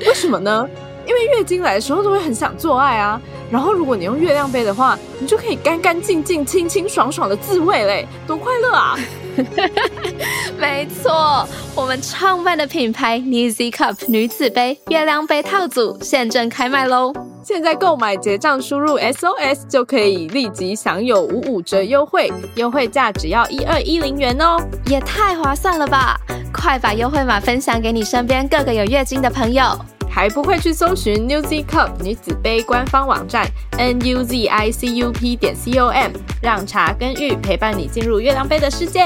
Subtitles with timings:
[0.06, 0.68] 为什么呢？
[1.06, 8.98] 因为月经来的时候都会很想做爱啊，然后如果你用月亮杯的话，你就可以干干净净、清清爽爽的自慰嘞，多快乐啊！
[10.58, 17.12] 没错，我们创办的品牌 n e w z Cup 女子杯月亮杯套组现正开卖喽！
[17.42, 24.56] 现在购买结账输入 SOS 就可以立即享有五五折优惠，优惠价只要一二一零元哦，
[24.86, 26.18] 也太划算了吧！
[26.52, 29.78] 快把优惠码分享给你身边各个有月经的朋友。
[30.14, 39.00] 还不会去搜寻 Newzy Cup 女子杯官方网站 n u z i c u p 点 c o m，让茶跟玉陪伴你进入月亮杯的世界。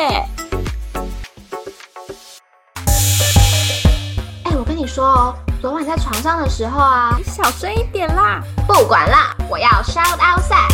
[4.45, 8.43] 哎，我跟你说哦，昨晚在床上的时候啊，你小声一点啦。
[8.67, 10.69] 不管啦，我要 shout out sex。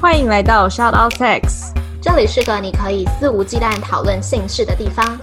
[0.00, 5.16] 欢迎来到 shout out sex，这里是个你可以肆无忌惮讨论性事的地方。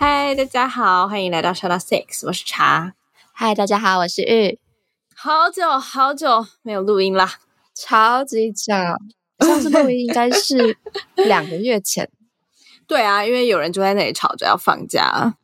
[0.00, 2.94] 嗨，大家好，欢迎来到 Shut Up Six，我是茶。
[3.32, 4.60] 嗨，大家好，我是玉。
[5.16, 7.28] 好久好久没有录音啦，
[7.74, 8.72] 超级久，
[9.44, 10.78] 上次录音应该是
[11.16, 12.08] 两个月前。
[12.86, 15.34] 对啊，因为有人就在那里吵着要放假。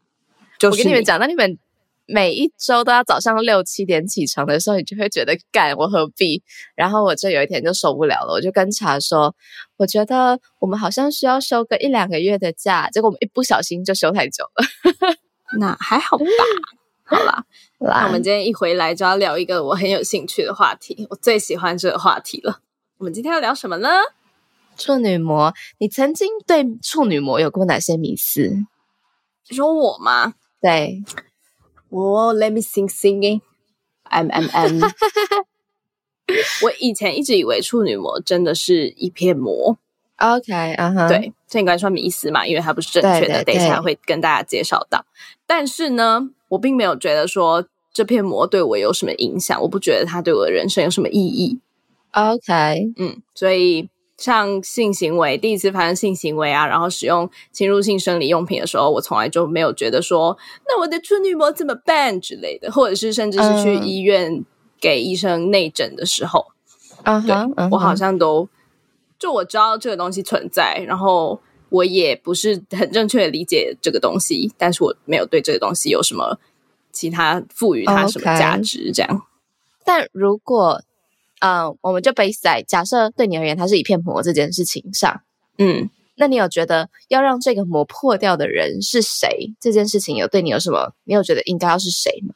[0.56, 1.58] 就我跟你们讲，那你们。
[2.06, 6.42] 每一周都要早上六七点起床的时候，你就会觉得干我何必？
[6.74, 9.34] 然后我就有一天就受不了了，我就跟茶说，
[9.77, 12.91] 我觉得我们好像需要休个一两个月的假。
[12.91, 15.14] 结果我们一不小心就休太久了。
[15.58, 16.25] 那还好吧？
[17.06, 17.44] 好啦，
[17.80, 22.60] 那我们今天一回来就要聊一个我很有兴趣的话题，我最喜欢这个话题了。
[22.98, 23.88] 我们今天要聊什么呢？
[24.76, 25.53] 处女膜。
[25.78, 28.50] 你曾经对处女膜有过哪些迷思？
[29.48, 30.34] 你说我吗？
[30.60, 31.03] 对。
[32.03, 34.81] 哦，Let me sing singing，M M M。
[36.62, 39.77] 我以前一直以为处女膜真的是一片膜
[40.16, 45.04] ，OK，嗯哼，对，这应该算迷思嘛，因为它不是正确的，等一下会跟大家介绍到。
[45.47, 51.60] 但是呢，我并没有觉得说这片膜对我有什么影响，我不觉得它对我的人生有什么意义。
[52.12, 53.88] OK，嗯，所以。
[54.16, 60.36] 像性行为，第一次发生性行为啊，然后使用侵入性生理用品的时候，我从来就没有觉得说，
[60.66, 64.44] 那我的处女膜怎么办之类的，或者是甚至是去医院
[64.80, 66.47] 给医生内诊的时候，
[67.03, 67.34] 啊对
[67.70, 68.48] 我好像都
[69.19, 76.38] 就我知道这个东西存在，然后我也不是很正确的理解这个东西，但是我没有对这个东西有什么
[76.92, 79.22] 其他赋予它什么价值，这样。
[79.84, 80.82] 但如果
[81.41, 85.21] 嗯，我们就 base 在假设对你而言，它是一片膜这件事情上。
[85.59, 89.55] 嗯，那你有觉得要让这个膜破掉的人是谁？
[89.61, 90.93] 这件事情有对你有什么？
[91.05, 92.34] 你有觉得应该要是谁吗？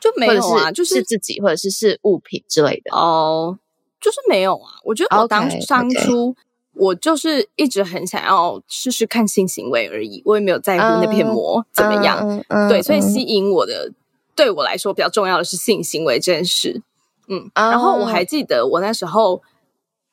[0.00, 3.58] 就没有啊，就是自己或者是是物品之类的哦，
[4.00, 4.80] 就是没有啊。
[4.84, 6.34] 我觉得我当当初
[6.72, 12.42] 我就是一直很想要试试看性行为而已，我也没有在乎那片膜怎么样。
[12.68, 13.92] 对，所以吸引我的，
[14.34, 16.82] 对我来说比较重要的是性行为这件事。
[17.30, 19.40] 嗯，然后我还记得我那时候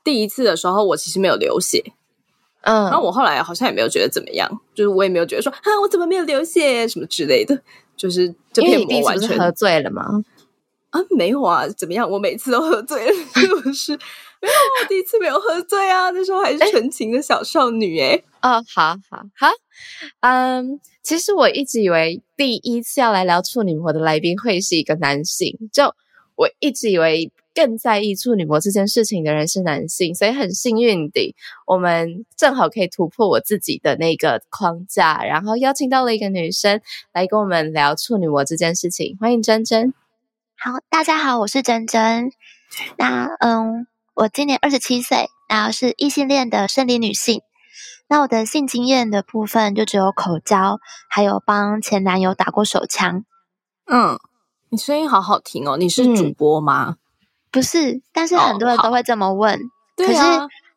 [0.04, 1.84] 第一次的时候，我其实没有流血，
[2.62, 7.60] 嗯，然后我后来好像也没有觉得怎么样，就是我也没有觉得说啊，我怎么没有流血什么之类的，
[7.98, 10.24] 就是这片膜完全喝醉了吗？
[10.92, 12.08] 啊，没有啊，怎么样？
[12.10, 13.14] 我每次都喝醉了，
[13.64, 13.92] 不是？
[14.40, 18.22] 没有，我第一次没有喝醉啊，那时候还是纯情的小少女哎。
[18.44, 19.50] 哦，好好好，
[20.20, 25.96] 嗯，其实我一直以为第一次要来聊处女膜的来宾会是一个男性，就。
[26.38, 31.34] 我一直以为更在意处女膜这件事情的人是男性，所以很幸运的，
[31.66, 36.80] 我们正好可以突破我自己的那个框架，然后邀请到了一个女生
[37.12, 39.18] 来跟我们聊处女膜这件事情。
[39.20, 39.96] 欢迎珍珍。
[40.56, 42.32] 好，大家好，我是珍珍。
[43.00, 47.42] 那嗯，我今年二十七岁，然后是异性恋的生理女性。
[48.08, 50.80] 那我的性经验的部分就只有口交，
[51.10, 53.26] 还有帮前男友打过手枪。
[53.92, 54.20] 嗯。
[54.70, 55.78] 你声音好好听哦！
[55.78, 56.98] 你是主播吗？
[57.52, 59.58] 不是，但是很多人都会这么问。
[59.96, 60.22] 可是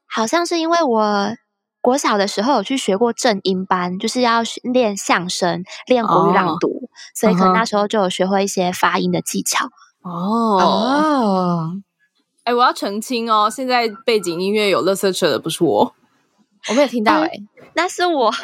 [0.06, 1.34] 好像是因为我
[1.80, 9.68] 国小的时候有去学过正音班，就是要练相声、练国语朗读，所以可能那时候就有学会一些发音的技巧。
[10.02, 11.72] 哦，
[12.44, 15.94] 哎，我要澄清哦，现在背景音乐有乐色车的不是我。
[16.68, 17.30] 我没有听到哎，
[17.74, 18.32] 那是我。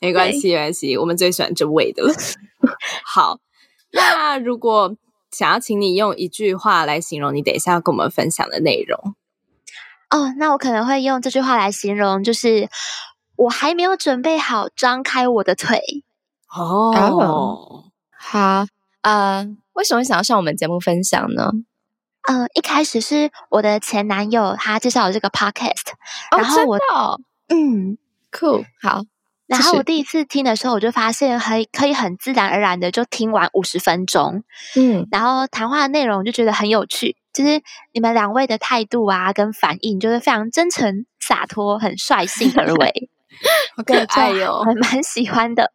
[0.00, 2.14] 没关系，没关系，我们最喜欢这味的了。
[3.04, 3.38] 好，
[3.92, 4.96] 那如果
[5.30, 9.14] 想要请你用一句话来形容你等一下要跟我们分享的内容，
[10.10, 12.68] 哦，那我可能会用这句话来形容，就是
[13.36, 15.80] 我还没有准备好张开我的腿。
[16.48, 18.66] 哦，好，
[19.02, 21.50] 呃，为什么想要上我们节目分享呢？
[22.28, 25.92] 嗯，一开始是我的前男友他介绍了这个 podcast，
[26.36, 26.78] 然后我，
[27.48, 27.98] 嗯
[28.30, 29.02] ，cool，好。
[29.48, 34.44] 然后我第一次听的时候，我就发现还可以很自然而然的就听完五十分钟，
[34.76, 37.62] 嗯，然后谈话的内容就觉得很有趣，就是
[37.94, 43.10] 你们两位的态度啊跟反应，就是非常真诚洒脱，很率性而为，
[43.74, 45.72] 好可爱哟，还蛮喜欢的。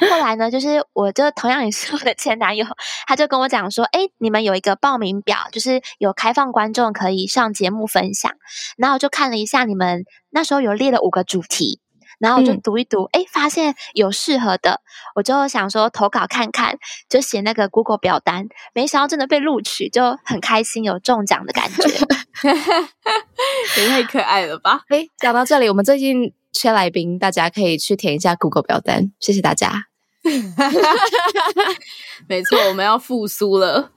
[0.00, 2.66] 后来呢，就是我就同样也是我的前男友，
[3.06, 8.32] 他就跟我讲说，哎，你们有一个报名表，就是有开放观众可以上节目分享，
[8.78, 11.81] 然后我就看了一下，你们那时候有列了五个主题。
[12.22, 14.80] 然后我就读一读，哎，发现有适合的，
[15.16, 16.78] 我就想说投稿看看，
[17.08, 21.82] 就写那个 Google 表单，没想到真的被录取，就很开心，有中奖的感觉，
[23.82, 24.82] 也太可爱了吧！
[24.88, 29.86] 哎，讲到这里，我们最近缺来宾，大家可以去填一下 Google 表单，谢谢大家。
[32.28, 33.90] 没错，我们要复苏了，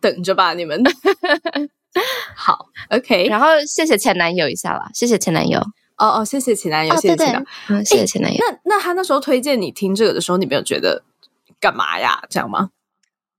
[0.00, 0.82] 等着吧，你们。
[2.34, 5.62] 好，OK，然后谢谢前男友一下啦，谢谢前男友。
[5.98, 7.44] 哦哦，谢谢前男友，谢谢前男
[7.76, 8.38] 友，谢谢前男友。
[8.38, 11.02] 那那他那时候推荐你听这个的时候，你没有觉得
[11.60, 12.22] 干嘛呀？
[12.30, 12.70] 这样吗？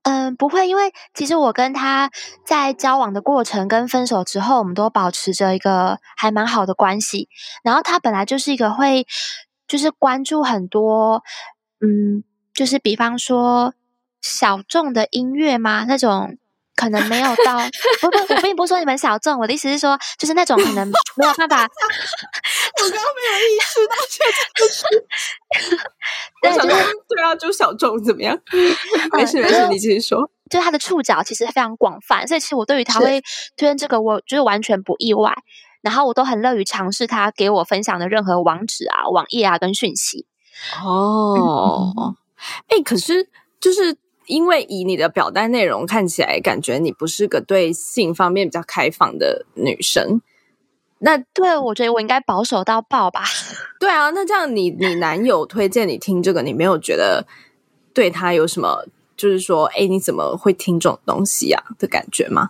[0.04, 2.12] 嗯，不会，因为其实我跟他
[2.46, 7.30] 在交往的过程跟分手之后，我们都保持着一个还蛮好的关系。
[7.64, 9.08] 然后他本来就是一个会，
[9.68, 11.24] 就是关注很多，
[11.82, 12.24] 嗯，
[12.54, 13.74] 就是比方说
[14.22, 15.86] 小众的音乐吗？
[15.88, 16.38] 那种。
[16.80, 17.58] 可能没有到，
[18.00, 21.64] 不不，我并不是说你们小众，我的意思是说，就是那种可能没有办法。
[22.82, 24.24] 我刚刚没有意识到这
[24.64, 24.86] 个事。
[26.42, 26.68] 对，就是
[27.08, 28.38] 对啊，就小众怎么样？
[29.12, 30.32] 没事没事，你继续说。
[30.50, 33.22] 就是他的触角其实非常广泛，所以其实我对于他会
[33.58, 35.34] 推荐这个，我就是完全不意外。
[35.82, 40.26] 然后我都很乐于尝试他给我分享的任何网址啊、网页啊跟讯息。
[40.84, 42.16] 哦，
[42.68, 43.28] 哎，可是
[43.60, 43.98] 就是。
[44.30, 50.22] 因为以你的表单内容看起来，感觉你不是个对性方面比较开放的女生。
[51.00, 53.24] 那对我觉得我应该保守到爆吧？
[53.80, 57.26] 对啊，那这样你你男友推荐你听这个，你没有觉得
[57.94, 58.86] 对他有什么，
[59.18, 62.50] 就是说，哎，你怎么会听这种东西啊的感觉吗？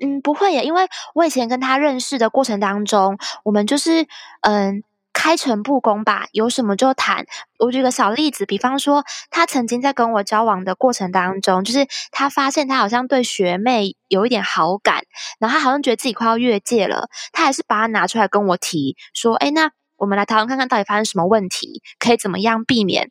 [0.00, 4.06] 嗯，不会耶，因为我以前跟他认识的过程当中，我们就是
[4.40, 4.82] 嗯。
[5.12, 7.26] 开诚布公吧，有什么就谈。
[7.58, 15.02] 我举个小例子，比方说，他曾经在跟我交往的过程当中，就是他发现他好像对学妹有一点好感，
[15.38, 23.10] 然后他好像觉得自己快要越界了，他还是把他拿出来跟我提，说：“哎，那我们来讨论看看到底发生什么问题，可以怎么样避免，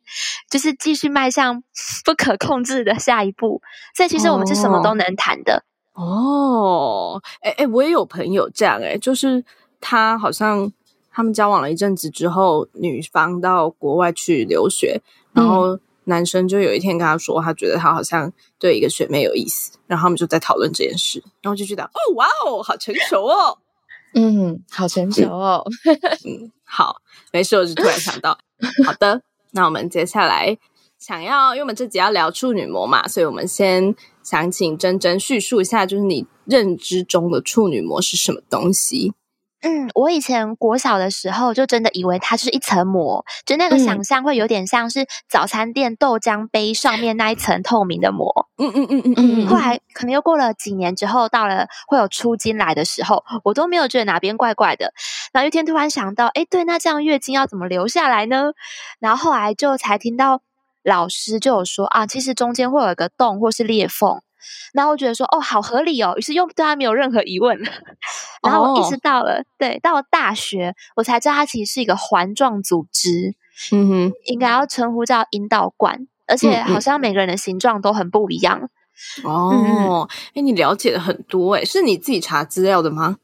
[0.50, 1.62] 就是继续迈向
[2.04, 3.62] 不可控制的下一步。”
[3.94, 5.64] 所以其实我们是什么都能谈的。
[5.92, 9.44] 哦，哎哎，我也有朋友这样，哎，就是
[9.80, 10.72] 他好像。
[11.12, 15.00] 他们交往了一阵子之后，女方到国外去留学，
[15.32, 23.58] 然后男生就有一天跟他说，他觉得他好像对一个学妹有意思，然后他们就在讨论这件事，然后就觉得哦，哇哦，好成熟哦，
[24.14, 25.64] 嗯，好成熟哦，
[26.26, 26.96] 嗯，好，
[27.32, 28.38] 没事，我就突然想到，
[28.86, 30.56] 好的，那我们接下来
[30.98, 39.12] 想要，因为我们这集要聊处女膜嘛，所以我们先想请真真叙述一下，就是你认知中的处女膜是什么东西。
[39.62, 48.48] 嗯，我以前国小的时候就真的以为它是一层膜，就那个想象会有点像是早餐店豆浆杯上面那一层透明的膜。
[48.56, 49.46] 嗯嗯嗯嗯嗯。
[49.46, 54.94] 后来可能又过了几年之后，到了会有出经来的时候，我都没有觉得哪边怪怪的。
[55.32, 58.52] 然后一天突然想到，哎，对，那这样月经要怎么留下来呢？
[58.98, 60.40] 然后后来就才听到
[60.82, 64.22] 老师就有说啊，其实中间会有一个洞或是裂缝。
[64.72, 67.58] 然后我觉得说哦，好合理哦，于是又对他没有任何疑问。
[68.42, 73.34] 然后我意识到了，对，到了大学我才知道它其实是一个环状组织。
[73.72, 78.70] 嗯哼，应该要称呼叫阴道管，而且好像每个人的形状都很不一样。
[79.24, 83.18] 哦，哎，你了解的很多哎，是你自己查资料的吗？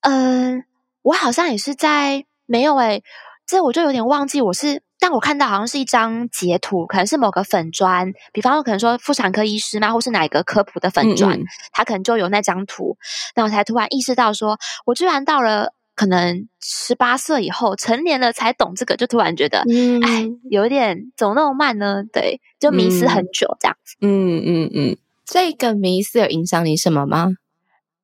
[0.00, 0.64] 嗯，
[1.02, 3.02] 我好像也是在没有哎，
[3.46, 4.82] 这我就有点忘记我是。
[5.06, 11.38] 但我看到好像是一张截图，可能是某个粉砖，比方说可能说妇产科医师嘛，或是哪个科普的粉砖，
[11.70, 12.98] 他可能就有那张图。
[13.36, 19.60] 那我才突然意识到，说我居然到了可能十八岁以后成年了才懂这个，就突然觉得，
[20.02, 22.02] 哎，有点怎么那么慢呢？
[22.12, 23.94] 对，就迷失很久这样子。
[24.00, 27.28] 嗯嗯嗯，这个迷失有影响你什么吗？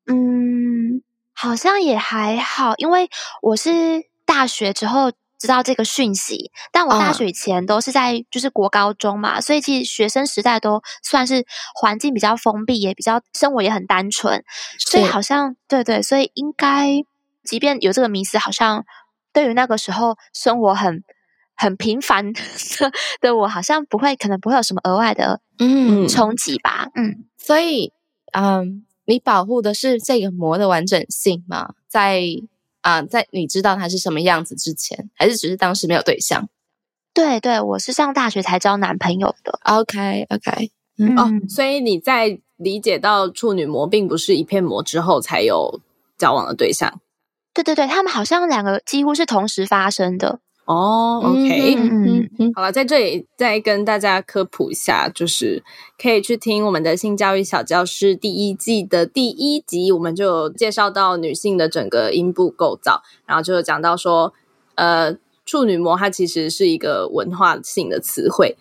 [0.06, 3.11] 嗯，好像也还好，因为
[3.42, 5.11] 我是大学之后
[5.42, 11.44] 知道这个讯息，但我大学以前都是在就是国高中嘛，所以其实学生时代都算是
[11.75, 14.42] 环境比较封闭，也比较生活也很单纯，
[14.78, 17.04] 所以好像对对，所以应该
[17.44, 18.84] 即便有这个迷思，好像
[19.32, 21.02] 对于那个时候生活很。
[21.54, 22.32] 很平凡
[23.20, 26.08] 的我，好像不会，可能不会有什么额外的嗯。
[26.08, 27.92] 冲击吧，嗯，所以
[28.32, 31.75] 嗯，你保护的是这个膜的完整性吗？
[31.87, 32.22] 在
[32.82, 36.48] 啊，在你知道他是什么样子之前，还是只是当时没有对象？
[37.14, 39.58] 对对，我是上大学才交男朋友的。
[39.64, 40.70] OK OK，
[41.16, 45.80] 哦，所以你在理解到处女膜并不是一片膜之后才有
[46.16, 47.00] 交往的对象？
[47.54, 50.40] 对对对，他们好像两个几乎是同时发生的。
[50.72, 55.62] 哦，OK，嗯嗯，好了，在这里再跟大家科普一下，就是
[56.00, 64.32] 可以去听我们的性教育小教室第一季的第一集，我们就介绍到女性的整个阴部构造，然后就讲到说，
[64.76, 65.14] 呃，
[65.44, 68.56] 处女膜它其实是一个文化性的词汇，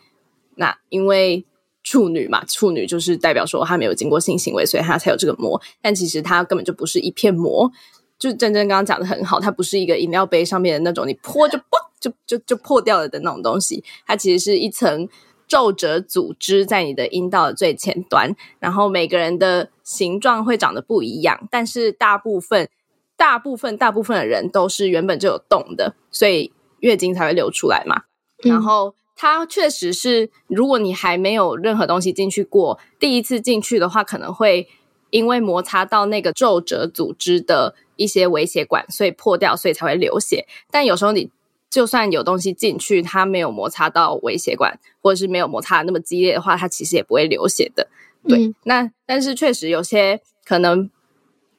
[0.55, 1.45] 那因为
[1.83, 7.71] 处女嘛，处女就是代表说她没有经过性行为，所以她才有这个膜，但其实它根本就不是一片膜。
[8.19, 11.63] 就真真刚刚讲的很好，它不是一个饮料杯上面的那种，你泼就嘣
[12.01, 13.81] 就就就破掉了的那种东西。
[14.05, 15.07] 它其实是一层
[15.47, 22.67] 皱褶组织在你的阴道的最前端，然后每个人的形状会长得不一样，但是大部分
[23.15, 28.03] 大部分大部分的人都是原本就有洞的，所以月经才会流出来嘛。
[28.43, 34.67] 然后它确实是，如果你还没有任何东西进去过，第一次进去的话，可能会
[35.11, 37.75] 因为摩擦到那个皱褶组织的。
[37.97, 40.47] 一些微血管，所以破掉，所以才会流血。
[40.71, 41.29] 但有时候你
[41.71, 47.87] 就算有东西进去，它没有摩擦到微血管，或者是没有摩擦那么激烈的话，它其实也不会流血的。
[48.27, 50.91] 对，那但是确实有些可能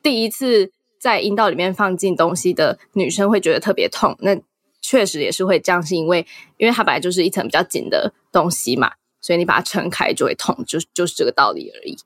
[0.03, 4.39] 第一次在阴道里面放进东西的女生会觉得特别痛，那
[4.83, 6.27] 确实也是会这样，是因为
[6.59, 11.97] 因为它本来就是一层比较紧的东西嘛，所以你把它撑开就会痛，就就是这个道理而已。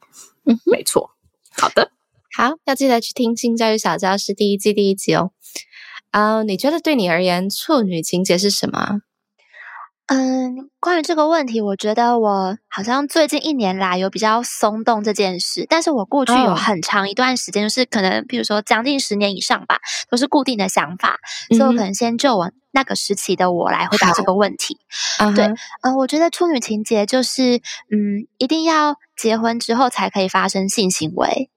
[0.45, 1.11] 嗯，没错。
[1.51, 1.91] 好的。
[2.37, 5.33] 好，要记得去听《性教育小教室》第一季第一集哦。
[6.17, 9.01] 啊，你觉得对你而言，处女情节是什么？
[10.07, 19.77] 嗯，关于这个问题，我觉得我好像最近一年来有比较松动这件事，但是我过去有很长一段时间，就是可能比如说将近十年以上吧，
[20.09, 21.19] 都是固定的想法，
[21.55, 24.79] 所以我可能先就我那个时期的我来回答这个问题。
[25.35, 25.45] 对，
[25.83, 27.57] 嗯，我觉得处女情节就是，
[27.91, 31.51] 嗯，一定要结婚之后才可以发生性行为。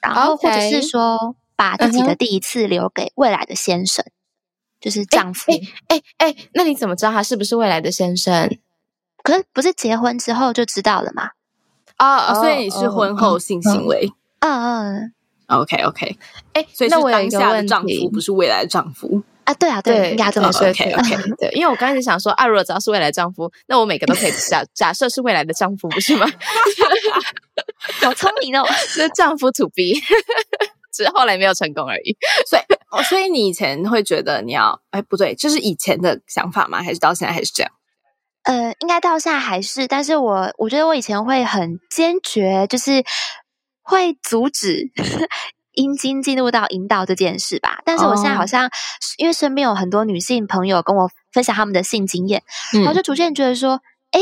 [0.00, 4.02] 然后，或者是说，把自己的第一次留给未来的先生，
[4.80, 5.52] 就是丈夫。
[5.88, 8.48] 哎哎，那你怎么知道他是不是未来的先生？
[9.22, 11.32] 可是不是结婚之后就知道了吗？
[11.98, 14.10] 啊，所以你是婚后性行为。
[14.38, 15.12] 嗯嗯
[15.48, 16.18] ，OK OK。
[16.54, 19.52] 哎，所以是当下的丈夫，不是未来的丈夫啊？
[19.52, 20.66] 对啊，对，应该这么说。
[20.66, 21.16] OK OK。
[21.36, 26.26] 对，因为我刚开始想说，啊，如果只要是未来丈夫，那我每个都可以假 假设是未来的丈夫，不是吗？
[28.00, 28.64] 好聪明哦！
[28.88, 30.00] 是丈夫 to be，
[30.92, 32.16] 只是后来没有成功而已。
[32.48, 36.82] 所以，哦，所以你以前会觉得你要，哎，不对，就是以前的想法吗？
[36.82, 37.72] 还是到现在还是这样？
[38.44, 43.04] 呃，应该到现在还是，但是我我觉得我以前会很坚决，就是
[43.82, 44.90] 会阻止
[45.72, 47.80] 阴茎进入到阴道这件事吧。
[47.84, 48.70] 但是我现在好像
[49.18, 52.42] 因为身边有很多女性朋友跟我分享他们的性经验，
[52.72, 53.80] 然后就逐渐觉得说，
[54.10, 54.20] 哎。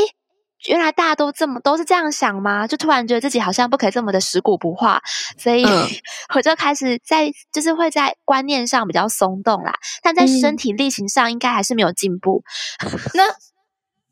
[0.67, 2.67] 原来大家都这么都是这样想吗？
[2.67, 5.01] 就突然觉得自己好像不可以这么的食古不化，
[5.37, 5.65] 所以
[6.35, 9.73] 我就开始在就是会在观念上比较松动啦，
[10.03, 12.43] 但在身体力行上应该还是没有进步。
[13.15, 13.23] 那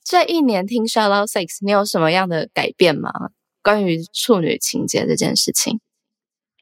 [0.04, 3.10] 这一年听 Shallow Six 你有什么样的改变吗？
[3.60, 5.80] 关于处女情节这件事情？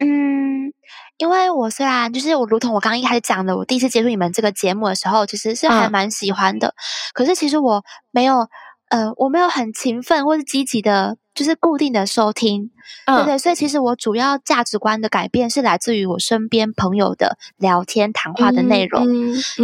[0.01, 0.73] 嗯，
[1.19, 6.75] 因为我虽然就是我，如同我刚刚一开始讲的，我第一次接触你们这个节目的时候，其实是还蛮喜欢的，
[7.13, 8.49] 可是其实我没有。
[8.95, 12.71] 呃，我没有很勤奋或是积极的，就是固定的收听，
[13.07, 19.05] 对对，所以其实我主要价值观的改变是来自于我身边朋友的聊天谈话的内容，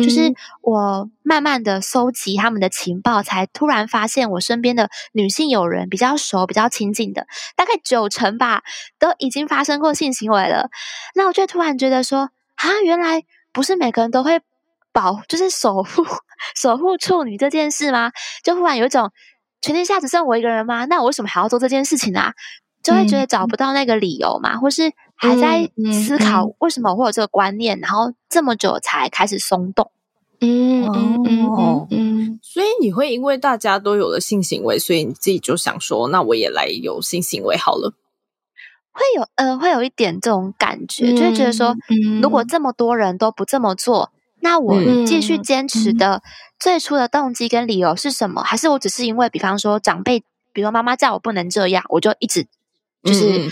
[0.03, 8.65] 就是我慢慢的搜集他们的情报，才突然发现我身边的女性友人比较熟、比较亲近的，大概九成吧，
[8.99, 10.71] 都已经发生过性行为了。
[11.15, 13.23] 那我就突然觉得说，啊，原来
[13.53, 14.41] 不是每个人都会。
[14.93, 16.05] 保就是守护
[16.55, 18.11] 守护处女这件事吗？
[18.43, 19.11] 就忽然有一种
[19.61, 20.85] 全天下只剩我一个人吗？
[20.87, 22.33] 那我为什么还要做这件事情啊？
[22.83, 29.93] 就会觉得找不到那个理由嘛，或是还在思考为什么会有这个观念，然后这么久才开始松动。
[30.41, 37.93] 嗯嗯嗯嗯，所以你会因为大家都有了性行为，所以你自己就想说，那我也来有性行为好了。
[38.93, 41.77] 会有呃，会有一点这种感觉，就会觉得说，
[42.23, 46.23] 如果这么多人都不这么做，那我继续坚持的
[46.59, 48.43] 最初的动机跟理由是什么？
[48.43, 52.47] 还是我只是因为，比方说长辈，比如妈妈叫我不能这样，我就一直
[53.03, 53.51] 就是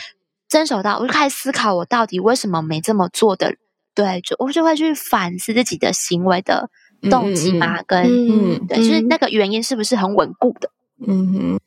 [0.48, 3.54] 遵守到，我就开始思考我到底为什么没这么做的？
[3.94, 6.70] 对，就我就会去反思自己的行为的
[7.10, 10.70] 动机嘛，跟嗯对，就是那个原因是不是很稳固的？
[11.06, 11.60] 嗯哼，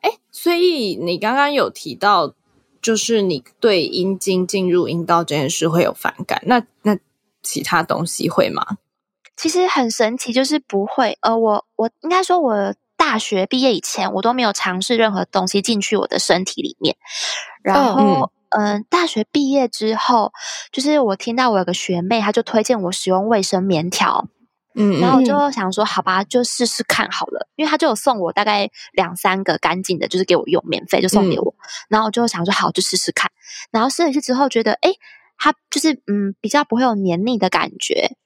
[0.00, 2.34] 哎，所以你刚刚有提到。
[2.82, 6.96] 就是你对阴茎进入阴道这件事会有反感，那那
[7.46, 8.78] 其他东西会吗？
[9.36, 11.16] 其实很神奇，就是不会。
[11.20, 16.96] 呃，我我应该说，我大学毕业以前，我都没有尝试任何东西进去我的身体里面。
[17.62, 20.32] 然后，嗯，大学毕业之后，
[20.72, 24.28] 就是我听到我有个学妹，她就推荐我使用卫生棉条。
[24.78, 31.54] 嗯，然后我就想说，好吧，就试试看好了，因为他就有送我大概两三个干净的，就是给我用，免费就送给我。
[31.88, 33.30] 然后我就想说，好，就试试看。
[33.70, 34.90] 然后试了一次之后，觉得哎，
[35.38, 38.16] 它就是嗯，比较不会有黏腻的感觉，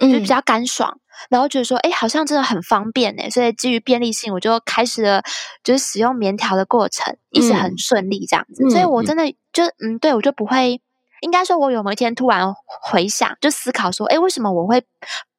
[0.00, 0.98] 就比较干爽。
[1.30, 3.30] 然后觉得说，哎，好像真的很方便哎。
[3.30, 5.22] 所以基于便利性，我就开始了
[5.64, 8.68] 就是使用棉条的过程，一直很顺利这样子。
[8.70, 10.80] 所以我真的就嗯，对我就不会，
[11.22, 14.84] 应该说，我有某一天突然回想，就思考说，哎，为什么我会？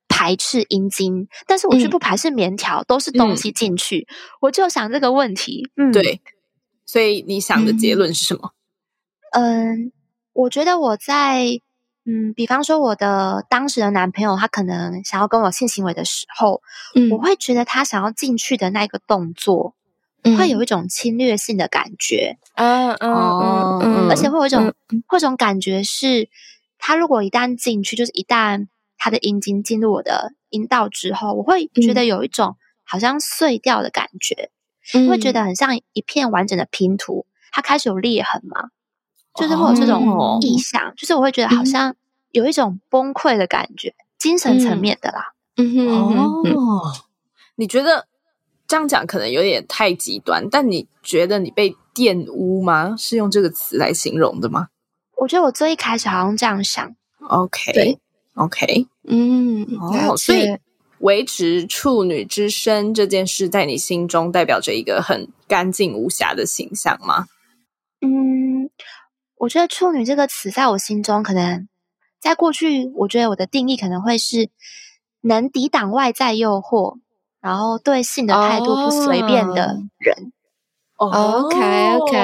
[0.10, 4.08] 排斥阴茎，但是我却不排斥棉条，都是东西进去，
[4.42, 5.70] 我就想这个问题。
[5.76, 6.22] 嗯，对，
[6.88, 8.50] 所以你想的结论是什么？
[9.34, 9.92] 嗯，
[10.38, 11.46] 我觉得我在
[12.06, 16.62] 嗯，比方说我的当时的男朋友，他可能想要跟我性行为的时候，
[16.96, 19.76] 嗯，我会觉得他想要进去的那个动作，
[20.38, 22.38] 会有一种侵略性的感觉。
[22.54, 24.74] 嗯嗯嗯嗯，而且会有一种，
[25.08, 26.30] 会一种感觉是，
[26.78, 28.68] 他如果一旦进去，就是一旦。
[29.00, 34.50] 他的阴茎进入我的阴道之后，我会觉得有一种好像碎掉的感觉，
[35.08, 38.72] 会觉得很像一片完整的拼图，它开始有裂痕嘛，
[39.38, 41.96] 就是会有这种意象，就是我会觉得好像
[42.32, 45.34] 有一种崩溃的感觉，精神层面的啦。
[45.56, 46.94] 嗯哼哦，
[47.56, 48.08] 你觉得
[48.68, 52.96] 这样讲可能有点太极端，但你觉得你被玷污吗？
[52.98, 54.68] 是用这个词来形容的吗？
[55.18, 56.96] 我觉得我最一开始好像这样想。
[57.30, 58.00] OK，对。
[58.36, 60.58] OK，嗯，哦，所以
[61.00, 67.26] 维持处女之身这件事，在你心中代表着一个很干净无瑕的形象吗？
[68.02, 68.57] 嗯，
[69.48, 71.70] 我觉得处女这个词，在我心中，可能
[72.20, 74.50] 在过去，我觉得我的定义可能会是
[75.22, 76.98] 能抵挡外在诱惑，
[77.40, 80.34] 然后对性的态度不随便的人。
[80.98, 82.18] OK，OK，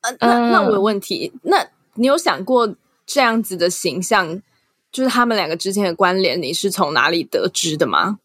[0.00, 2.74] 呃，那那我有问题，那你有想过
[3.06, 4.42] 这样子的形象？
[4.90, 8.18] 就是他们两个之间的关联，你是从哪里得知的吗？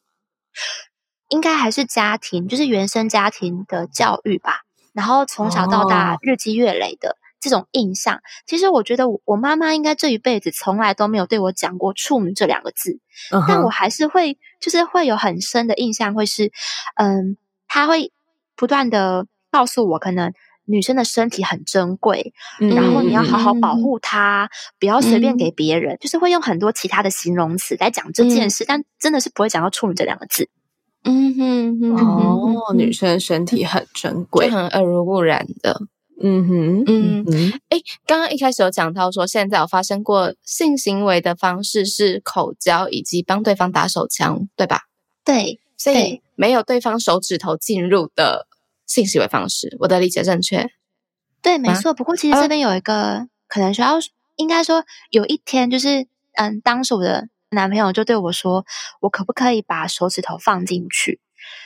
[1.30, 4.62] 应该还是家庭，就是原生家庭的教育吧。
[4.92, 13.00] 然后从小到大日积月累的这种印象，其实我觉得我妈妈应该这一辈子从来都没有对我讲过“处女”这两个字，
[13.48, 16.52] 但我还是会，就是会有很深的印象，会是，
[16.96, 17.36] 嗯，
[17.68, 18.14] 她会
[18.56, 20.32] 不断的告诉我，可能。
[20.66, 24.50] 女生的身体很珍贵，然后你要好好保护它，
[24.80, 25.98] 不要随便给别人。
[26.00, 30.50] 就是会用很多其他的形容词来讲这件事，但真的是不会讲到“处女”这两个字。
[31.04, 35.82] 嗯哼，哦，女生身体很珍贵，很耳濡目染的。
[36.24, 37.54] 嗯哼，嗯嗯。
[37.70, 44.82] 哎，刚刚一开始有讲到说，现在有发生过性行为的方式是口交以及帮对方打手枪，对吧？
[45.24, 48.48] 对，所以没有对方手指头进入的。
[48.88, 50.70] 性行为方式，我的理解正确？
[51.42, 51.94] 对，没错。
[51.94, 53.98] 不过其实这边有一个可能需要，
[54.36, 58.66] 应该说有一天，就是嗯，当时我的男朋友就对我说
[59.00, 61.22] ：“我可不可以把手指头放进去？”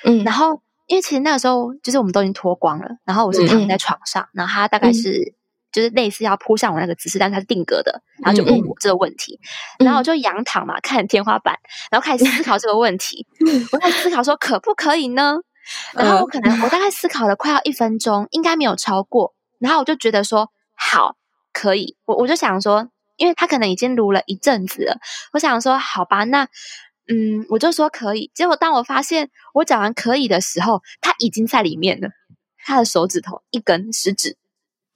[0.05, 5.33] 嗯，然后因为其实那个时候就是我们都已经脱光了，然后我是躺在床上，然后他大概是
[5.71, 9.39] 就是类似要扑向我那个姿势，但是他是定格的，然后就问我这个问题，
[9.79, 11.57] 然后我就仰躺嘛，看天花板，
[11.91, 13.27] 然后开始思考这个问题。
[13.73, 15.39] 我在思考说，可不可以呢？
[15.93, 19.33] 然后我可能我大概思考了快要一分钟，应该没有超过。
[19.59, 21.15] 然后我就觉得说好
[21.51, 24.99] 可以，我我就想说，因为他可能已经撸了一阵子了，
[25.33, 26.47] 我想说好吧，那
[27.07, 28.31] 嗯，我就说可以。
[28.33, 32.09] 结果当我发现我讲完可以的时候，他已经在里面了，
[32.57, 34.37] 他的手指头一根食指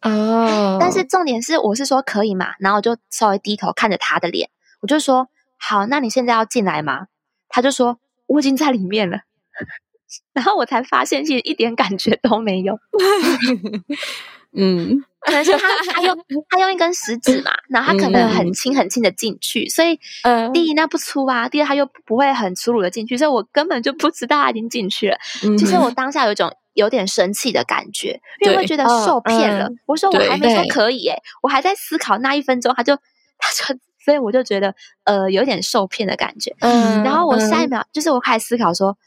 [0.02, 0.78] 哦。
[0.80, 2.56] 但是重点是，我是说可以嘛？
[2.60, 4.50] 然后我就稍微低头看着他的脸，
[4.82, 7.08] 我就说好，那你现在要进来吗？
[7.48, 9.19] 他就说我已经在里面了。
[10.34, 12.80] 然后我才发现，其实一点感觉都没有。
[14.52, 16.18] 嗯，可能是他他用
[16.50, 20.00] 他用一根食指嘛，然后他可能很轻很轻的进去，所以
[20.54, 25.18] 第一那不粗啊，第二他又不会很粗鲁的进去，所以我根本就不知道他已经进去了。
[25.58, 29.70] 其实我当下有一种有点生气的感觉，因为会觉得受骗了。
[29.86, 32.96] 我说我还没说可以，诶，我还在思考那一分钟，他就
[33.38, 36.56] 他就， 所以我就觉得呃有点受骗的感觉。
[36.62, 38.98] 嗯，然后我下一秒就是我开始思考说。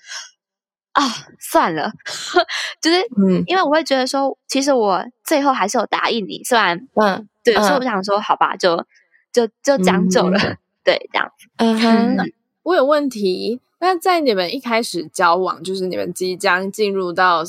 [0.92, 1.02] 啊，
[1.38, 1.90] 算了，
[2.80, 8.84] 就是，嗯，因为我会觉得说，其实我最后还是有答应你，虽然，嗯，对，所以我想说，好吧，就
[9.32, 10.38] 就就讲走了，
[10.84, 11.48] 对，这样子。
[11.56, 12.16] 嗯哼，
[12.64, 13.60] 我有问题。
[13.80, 17.42] 那在你们一开始交往，就是你们即将进入到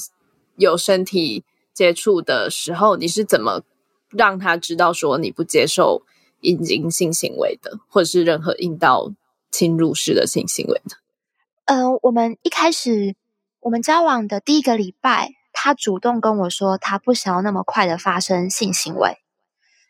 [0.56, 3.62] 有身体接触的时候，你是怎么
[4.10, 6.04] 让他知道说你不接受
[6.40, 9.12] 阴茎性行为的，或者是任何阴道
[9.52, 10.96] 侵入式的性行为的？
[11.66, 13.16] 嗯，我们一开始。
[13.64, 19.20] 我们交往的第一个礼拜，他主动跟我说他不想要那么快的发生性行为，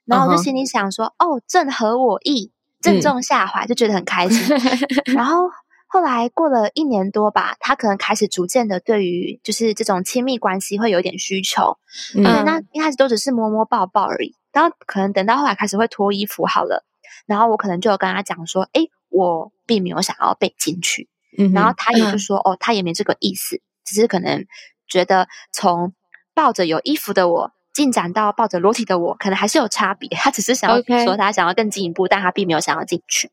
[0.05, 4.55] 然后我就心里想说：“哦，正合我意，正中下怀，就觉得很开心。
[5.15, 5.49] ”然后
[5.88, 11.79] 后来过了一年多吧，他可能开始逐渐的对于就是这种亲密关系会有点需求。
[12.15, 16.86] 嗯，那一开始都只是摸摸抱抱而已，然后可能等到后来开始会脱衣服好了，
[17.25, 21.09] 然后我可能就跟他讲说：“哎，我并没有想要被进去。”
[21.54, 24.46] 然后他也就说：“哦，他也没这个意思，只是可能
[24.88, 25.93] 觉得从
[26.34, 30.10] 抱着有衣服的我进展到抱着裸体的我，可能还是有差别。
[30.10, 33.32] 他只是想要说他想要更进一步，但他并没有想要进去。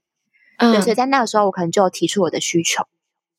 [0.59, 2.85] 对，所以在那个时候，我可能就提出我的需求。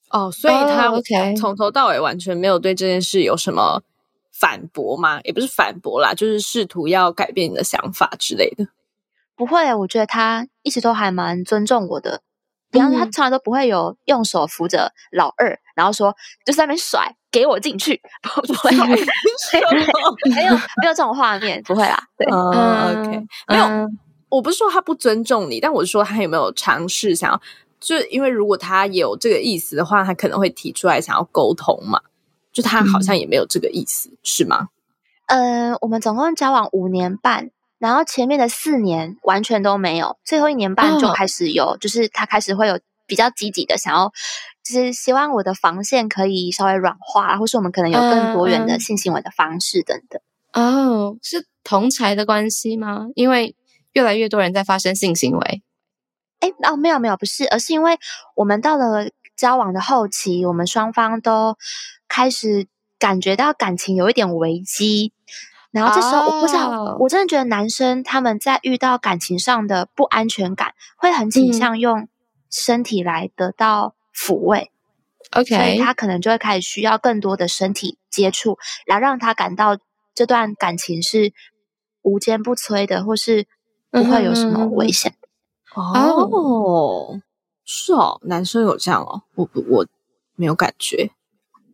[0.09, 0.91] 哦，所以他
[1.35, 3.83] 从头到尾完全没有对这件事有什么
[4.31, 5.21] 反驳吗？
[5.23, 8.67] 也不是反驳啦，就是试图要改变你的想法之类的。
[9.35, 12.21] 不会，我觉得他一直都还蛮尊重我的。
[12.71, 18.85] 比方说，他从来都不会有用手扶着老二，然后说就在那边甩，给我进去，不会，没有，
[20.35, 22.01] 没有，没有这种画面，不会啦。
[22.17, 23.89] 对，OK，没有，
[24.29, 27.41] 我不是说他不尊重你，但我是说他有没有尝试想要，
[27.79, 31.99] 就是因为如果他有这个意思的话，他可能会提出来想要沟通嘛。
[32.53, 34.67] 就他好像也没有这个意思，是吗？
[35.27, 37.49] 嗯，我们总共交往五年半。
[37.81, 44.11] 然后前面的四年完全都没有，最后一年半就开始有，就是他开始会有比较积极的想要，
[44.63, 50.21] 就是希望我的防线可以稍微软化，或是我们可能有更多元的性行为的方式等等。
[50.53, 53.07] 哦，是同才的关系吗？
[53.15, 53.55] 因为
[53.93, 55.63] 越来越多人在发生性行为。
[56.39, 57.97] 哎，哦，没有没有，不是，而是因为
[58.35, 61.57] 我们到了交往的后期，我们双方都
[62.07, 62.67] 开始
[62.99, 65.13] 感觉到感情有一点危机。
[65.71, 72.07] 然后这时候我不知道，我真的觉得男生他们在遇到感情上的不安全感，会很倾向用
[72.49, 74.71] 身体来得到抚慰。
[75.31, 79.77] OK，所以他可能就会开始需要更多的身体接触，来让他感到
[80.13, 81.31] 这段感情是
[82.01, 83.47] 无坚不摧的，或是
[83.89, 85.13] 不会有什么危险。
[85.73, 87.21] 哦，
[87.63, 89.87] 是哦，男生有这样哦，我我
[90.35, 91.11] 没有感觉。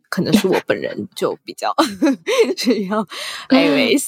[0.08, 1.74] 可能是我本人 就比较
[2.56, 3.06] 需要。
[3.48, 4.06] Anyways，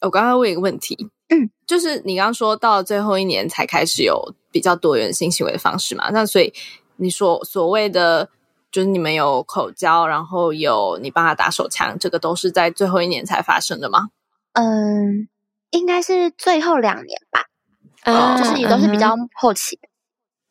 [0.00, 6.10] 我刚刚问一个问题，嗯，就是你刚刚说到最后一年才开始有比较多元性行为的方式嘛？
[6.10, 6.52] 那所以
[6.96, 8.28] 你说所谓的
[8.70, 14.10] 就是你们有口交，然后有你帮他打手枪，这个都是在最后一年才发生的吗？
[14.52, 15.28] 嗯，
[15.70, 17.46] 应该是最后两年吧。
[18.04, 19.78] 嗯，就是也都是比较后期。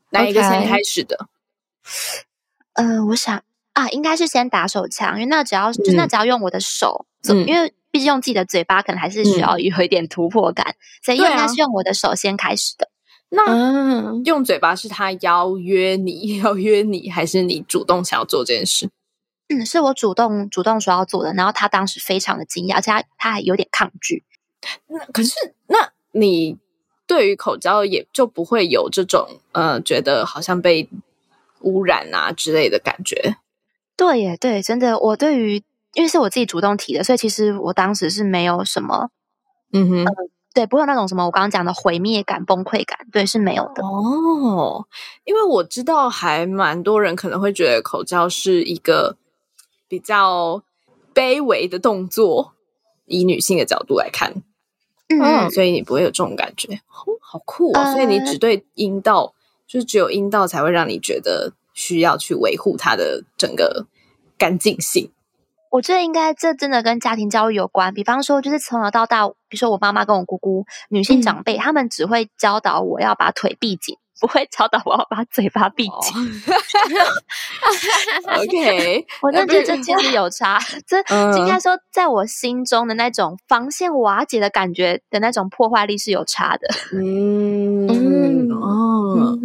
[0.09, 1.27] 哪一个先开始的？
[2.73, 3.43] 嗯，我想。
[3.73, 7.05] 啊，应该是先打手枪，因为那只要就那只要用我的手，
[7.47, 12.89] 因为毕竟用自己的嘴巴可能还是需要有一点突破感，所以应该是用我的手先开始的。
[13.29, 18.89] 那用嘴巴是他邀约你， 邀约你，还是你主动想要做这件事？
[19.49, 24.23] 嗯，是我主动主动说要做的，然后他当时非常的惊讶，而且他他还有点抗拒。
[24.87, 25.33] 那可是，
[25.67, 26.57] 那你
[27.07, 30.87] 对于口交也就不会有这种呃，觉得好像被
[31.61, 33.37] 污染啊之类的感觉？
[33.95, 39.09] 对耶，对，真的，我对于因为是我自己主动提的，所以其实我当时是没有什么，
[39.71, 40.05] 嗯哼，
[40.53, 43.85] 对，不会有那种什么我刚刚讲的毁灭感、崩溃感，对，是没有的。
[43.85, 44.85] 哦，
[45.25, 49.15] 因为我知道还蛮多人可能会觉得口罩是一个
[49.87, 50.63] 比较
[51.13, 52.53] 卑微的动作，
[53.05, 54.33] 以女性的角度来看，
[55.09, 57.93] 嗯，所以你不会有这种感觉，哦好酷哦！
[57.93, 59.33] 所以你只对阴道，
[59.67, 61.53] 就是只有阴道才会让你觉得。
[61.73, 63.87] 需要去维护它的整个
[64.37, 65.11] 干净性。
[65.71, 67.93] 我觉得应该这真的跟家庭教育有关。
[67.95, 76.43] 比方说，就是从小到大，比如说我妈妈跟我姑姑女性长辈，他们只会教导我要把腿闭紧，不会教导我要把嘴巴闭紧。
[78.37, 80.59] OK，我真的觉得这其实有差。
[80.85, 80.99] 这
[81.39, 86.67] 应该说，在我心中的那种防线瓦解的感觉的那种破坏力是有差的。
[86.93, 87.82] 嗯哦。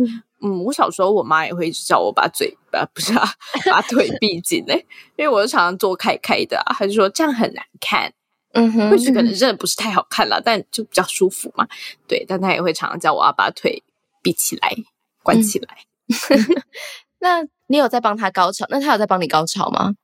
[0.41, 3.29] 嗯，我小时候我妈也会叫我把嘴巴 不是啊，
[3.67, 8.13] 把腿 闭紧嘞，因为我就常常做开开的，她就说这样很难看。
[8.53, 11.67] 嗯哼，或许可能真的不是太好看了，但就比较舒服嘛。
[12.07, 13.83] 对，但她也会常常叫我要把腿
[14.23, 14.75] 闭起来、
[15.23, 15.77] 关起来。
[17.21, 18.65] 那你有在帮她高潮？
[18.71, 19.95] 那她有在帮你高潮吗？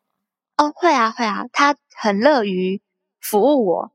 [0.59, 2.83] 哦，会啊，会啊，她很乐于
[3.21, 3.93] 服务我。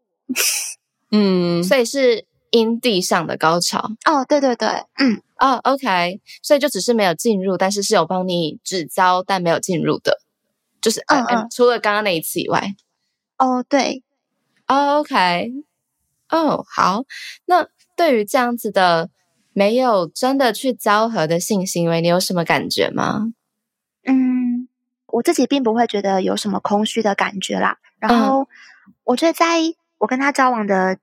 [1.11, 3.91] 嗯，所以是阴地上的高潮。
[4.05, 10.19] 哦，对对对，嗯，哦，OK，所以就只是没有进入，但是是有帮你指交，但没有进入的，
[10.81, 12.75] 就是嗯嗯，除了刚刚那一次以外。
[13.37, 14.03] 哦，对，
[14.67, 15.51] 哦，OK，
[16.29, 17.03] 哦，好，
[17.45, 19.09] 那对于这样子的。
[19.51, 23.33] 没有真的去交合的性行为，你有什么感觉吗？
[24.05, 24.69] 嗯，
[25.07, 27.77] 我自己并不会觉得有什么空虚的感觉啦。
[27.97, 28.47] 然后，
[29.03, 29.59] 我觉得在
[29.97, 30.99] 我跟他交往的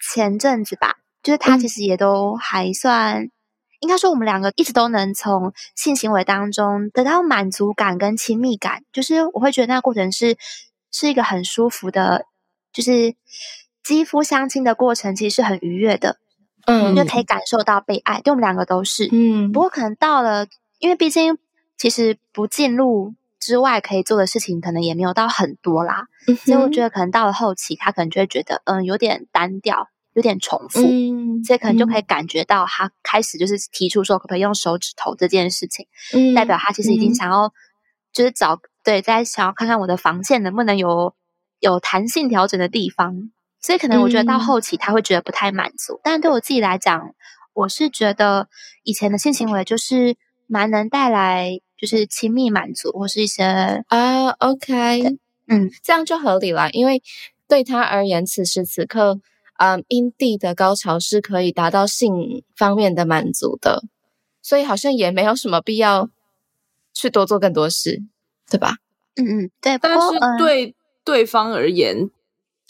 [0.00, 3.30] 前阵子吧，就是他其实也都还算，
[3.80, 8.84] 应该说我们两个一直都能从性行为当中得到满足感跟亲密感。
[8.92, 10.36] 就是我会觉得那个过程是
[10.92, 12.24] 是一个很舒服的，
[12.72, 13.14] 就是
[13.82, 16.18] 肌肤相亲的过程，其实是很愉悦的。
[16.66, 19.08] 嗯，就可以感受到被爱，对我们两个都是。
[19.10, 20.46] 嗯，不过可能到了，
[20.78, 21.38] 因为毕竟
[21.78, 26.04] 其实不进入之外可以做的事情，可能也没有到很多啦。
[26.44, 29.88] 所以我觉得可能到了后期，他可能就会觉得，嗯，有点单调，
[30.20, 30.82] 有点重复。
[30.82, 37.52] 嗯，所以可能就可以感觉到他开始就是提出说，可不可以用手指头这件事情，嗯，代表他其实已经想要，
[38.12, 41.14] 就是找对，在想要看看我的防线能不能有
[41.58, 43.30] 有弹性调整的地方。
[43.62, 47.14] 所以可能我觉得到后期他会觉得不太满足，但对我自己来讲，
[47.52, 48.48] 我是觉得
[48.84, 57.02] 以前的性行为就是蛮能带来就是亲密满足或是一些啊，OK，嗯，这样就合理了，因为
[57.46, 59.20] 对他而言，此时此刻，
[59.60, 63.84] 嗯，阴蒂的高潮是可以达到性方面的满足的，
[64.42, 66.10] 所以好像也没有什么必要
[66.92, 68.02] 去多做更多事，
[68.50, 68.76] 对吧？
[69.16, 72.10] 嗯嗯，对，但是对对方而言。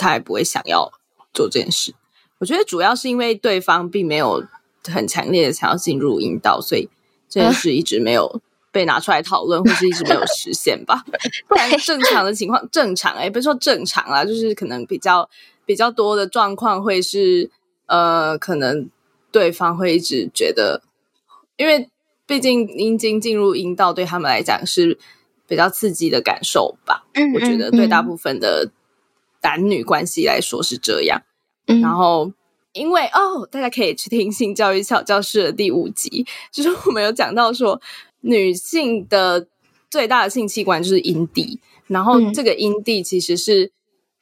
[0.03, 0.91] 他也不会想要
[1.35, 1.95] 做这件事。
[2.39, 4.43] 我觉得主要是因为对方并没有
[4.85, 6.89] 很强烈的想要进入阴道，所以
[7.29, 8.41] 这件事一直没有
[8.73, 11.05] 被拿出来讨论，或是一直没有实现吧。
[11.47, 15.29] 不然正常的情况，正常哎，不是说正常啊，就是可能比较
[15.71, 17.49] 比较多的状况会是
[17.87, 18.91] 呃，可能
[19.31, 20.83] 对方会一直觉得，
[21.57, 21.89] 因为
[22.27, 24.99] 毕竟阴茎进入阴道对他们来讲是
[25.47, 27.05] 比较刺激的感受吧。
[27.15, 28.73] 嗯，我觉得对大部分的。
[29.43, 31.23] 男女关系来说是这样，
[31.65, 32.31] 然后
[32.75, 37.81] 因为哦，大家可以去听性教育小教室的第五集，就是我们有讲到说，
[38.21, 39.47] 女性的
[39.89, 43.73] 最大的性器官就是阴蒂，然后这个阴蒂其实是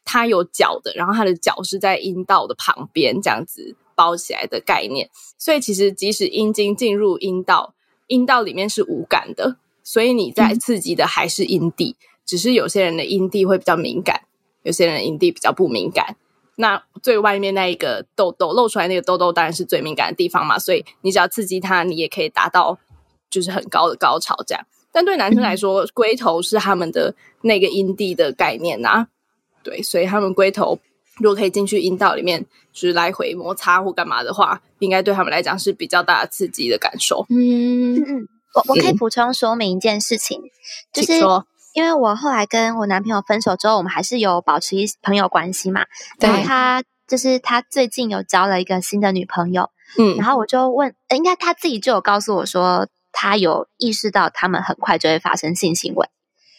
[0.08, 7.74] 它有脚的，然后它的脚是在阴道的旁边这样子包起来的概念，所以其实即使阴茎进入阴道，
[8.06, 11.94] 阴道里面是无感的，所以你在刺激的还是阴蒂，
[12.24, 14.22] 只是有些人的阴蒂会比较敏感。
[14.62, 16.16] 有些人阴蒂比较不敏感，
[16.56, 22.78] 那最外面那一个痘痘露出来那个痘痘当然是最敏感的地方嘛，所以你只要刺激它，你也可以达到
[23.30, 24.66] 就是很高的高潮这样。
[24.90, 29.06] 但对男生来说，龟头是他们的那个阴蒂的概念呐，
[29.62, 30.78] 对，所以他们龟头
[31.16, 37.26] 如果可以进去阴道里面，就是来回摩擦或干嘛的话，应该对他们来讲是比较大的刺激的感受。
[37.28, 40.40] 嗯嗯，我我可以补充说明一件事情，
[40.92, 41.46] 就是说。
[41.74, 45.84] 因为我后来跟我男朋友分手之后，我们还是有保持一朋友关系嘛。
[46.18, 56.08] 然后他就是他最近有交了一个新的女朋友，嗯，然后我就问，应该他自己就有告诉我说，他有意识到他们很快就会发生性行为。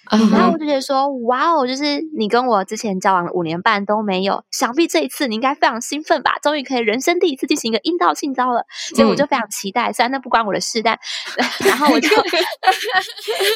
[0.10, 1.84] 然后我就觉得说，哇哦，就是
[2.18, 6.36] 你跟我之前交往了五年半都没有，想必这一次你应该非常兴奋吧？
[6.42, 9.94] 终于可以人生第一次进行一个阴道性交了，所以我就非常期待。
[9.94, 10.98] 虽然那不关我的事，但
[11.66, 12.10] 然后我就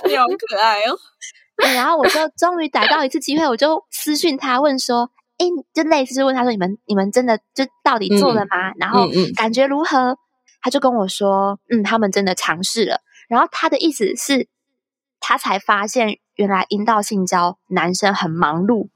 [0.05, 0.97] 你好可爱哦。
[1.75, 8.73] 然后我就终于逮到一次机会，我就私讯他问说：“哎，就类似就问他说，你们你们真的就到底做了吗？
[8.79, 10.17] 然后感觉如何？”
[10.63, 14.47] 他就跟我说：“嗯，他们真的尝试了。”然后他的意思是，
[15.19, 18.89] 他才发现原来阴道性交男生很忙碌。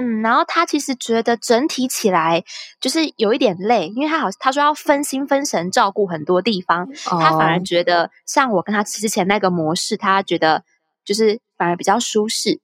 [0.00, 2.44] 嗯，然后他其实觉得整体起来
[2.80, 10.64] 就是有一点累，因为他好他说要分心分神照顾很多地方，他反而觉得像我跟他之前那个模式，他觉得
[11.04, 12.60] 就是反而比较舒适。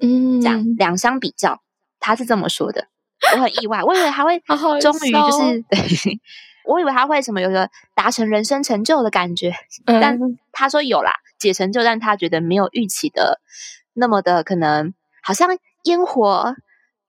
[0.00, 1.60] 嗯，这样两相比较，
[1.98, 2.88] 他是这么说的，
[3.34, 4.40] 我很意外，我以为他会
[4.80, 6.20] 终于就是对，
[6.64, 9.52] 我以为他会什么有个达成人生成就的感觉，
[9.84, 10.18] 但
[10.52, 13.40] 他说有啦，解成就，但他觉得没有预期的
[13.94, 14.94] 那么的可能。
[15.22, 15.50] 好像
[15.82, 16.54] 烟火，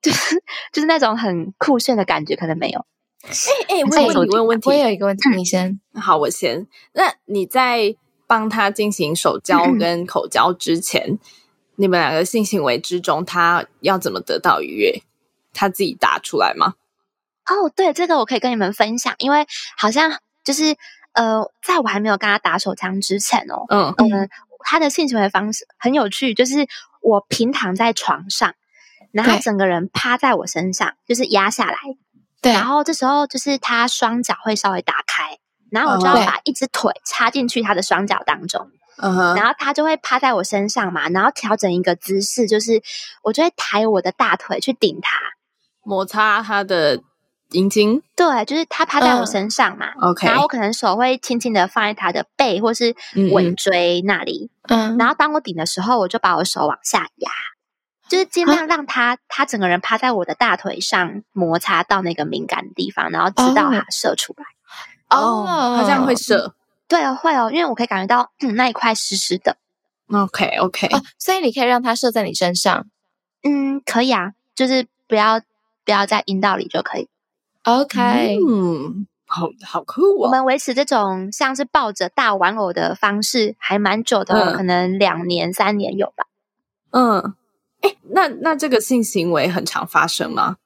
[0.02, 0.36] 就是
[0.70, 2.84] 就是那种很酷炫的感觉，可能没有。
[3.22, 3.32] 哎
[3.68, 5.80] 哎，问问题，问问题，我有一个问题，你先。
[5.94, 6.66] 好，我先。
[6.92, 11.18] 那你在帮他进行手 交跟口交之前，
[11.76, 15.02] 你们两个性行为之中，他要怎么得到愉悦？
[15.54, 16.74] 他自己答出来吗？
[17.46, 20.76] 哦，对，这个我可以跟你们分享，因为好像就是
[21.12, 24.28] 呃，在我还没有跟他打手枪之前哦，嗯嗯，
[24.64, 26.66] 他的性行为方式很有趣，就是
[27.00, 28.54] 我平躺在床上，
[29.10, 31.76] 然后整个人趴在我身上，就是压下来。
[32.40, 35.38] 对，然后这时候就是他双脚会稍微打开，
[35.70, 38.68] 然后我就要把一只腿插进去他的双脚当中，
[39.36, 42.82] 然后他就会趴在我身上嘛，然后调整一个姿势，就是
[43.22, 45.16] 我就会抬我的大腿去顶他，
[45.84, 47.00] 摩擦他的
[47.52, 52.94] 阴茎，对，就是他趴在我身上嘛，OK，然后我可能手会轻轻的放在他的背或是
[53.32, 57.30] 尾椎那里，嗯，然后当我顶的时候，我就把我手往下压。
[58.08, 64.44] 就是尽量让他他整个人趴在我的大腿上，摩擦到那个敏感的地方，然后直到他射出来。
[65.08, 66.54] 哦，他这样会射？
[66.86, 69.56] 对哦，会哦，因为我可以感觉到那一块湿湿的。
[70.12, 72.84] OK OK，所以你可以让他射在你身上。
[73.44, 75.40] 嗯，可以啊，就是不要
[75.82, 77.08] 不要在阴道里就可以。
[77.64, 80.26] OK，嗯，好好酷哦。
[80.26, 86.26] 我们维持这种像是抱着大玩偶的方式还蛮久的，可能两年三年有吧。
[86.90, 87.34] 嗯。
[87.82, 90.58] 哎，那那这个性行为很常发生吗？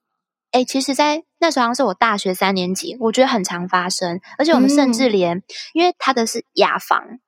[0.52, 7.18] 哎，其实，在那时候好像是我大学三年级，我觉得很常发生，而且我们甚至连，因为他的是雅房，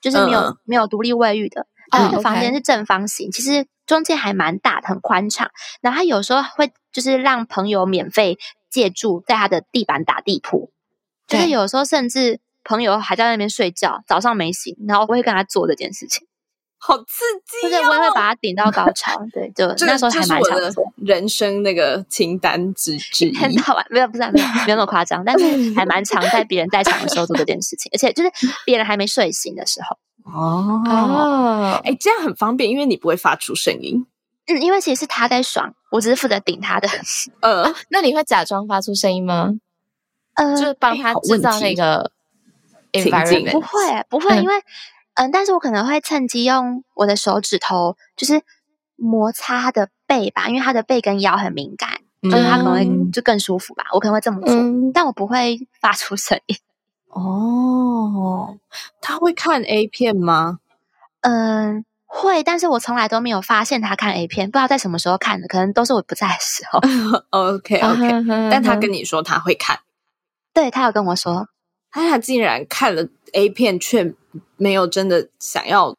[0.00, 5.50] 就是没有没有独立卫浴的，那个房间是正方形，其实中间还蛮大，很宽敞。
[5.82, 8.38] 然后他有时候会就是让朋友免费
[8.74, 10.72] 借住在他的地板打地铺，
[11.28, 16.26] 就是有时候甚至朋友还在那边睡觉，早上没醒，然后我会跟他做这件事情。
[16.76, 17.62] 好刺激！
[17.62, 20.92] 就是我也会把他顶到高潮，对，就 那时候还蛮常做。
[20.96, 28.30] 人生那个清单之之一， 很好玩，没有不是没有没有那么夸张，但是还蛮常在别人在场的时候做这件事情，而且就是
[28.66, 29.96] 别人还没睡醒的时候。
[30.24, 34.04] 哦，哎，这样很方便，因为你不会发出声音。
[34.46, 36.88] 嗯，因为其实是他在爽，我只是负责顶他的。
[37.40, 39.52] 呃，那你会假装发出声音吗？
[40.34, 42.10] 呃，就是帮他制造那个
[42.92, 43.50] 情境。
[43.50, 43.68] 不会，
[44.08, 44.54] 不会，因为。
[45.16, 48.42] 嗯，但是我可能会趁机用我的手指头，就是
[48.96, 53.84] 摩擦他的背吧，因为他的背跟腰很敏感，就是他可能会就更舒服吧。
[53.92, 54.56] 我可能会这么做，
[54.92, 56.56] 但我不会发出声音。
[57.10, 58.58] 哦，
[59.00, 60.58] 他会看 A 片吗？
[61.20, 66.80] 嗯，会，但是我从来都没有发现他看 A 片，不知道在什么时候看的，可能都是我不在的时候。
[67.30, 68.08] OK OK，
[68.50, 69.80] 但他跟你说他会看，
[70.54, 71.48] 对他有跟我说，
[71.90, 74.14] 他竟然看了 A 片却。
[74.56, 75.96] 没有真的想要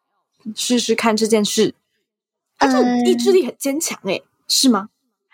[0.57, 1.73] 试试看这件事，
[2.57, 4.89] 他这意志力很坚强哎，是吗？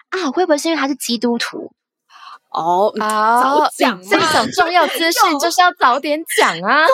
[0.10, 1.72] 啊，会不会是因为他是基督徒？
[2.52, 6.86] 哦，早讲这种重要资讯 就是要早点讲啊！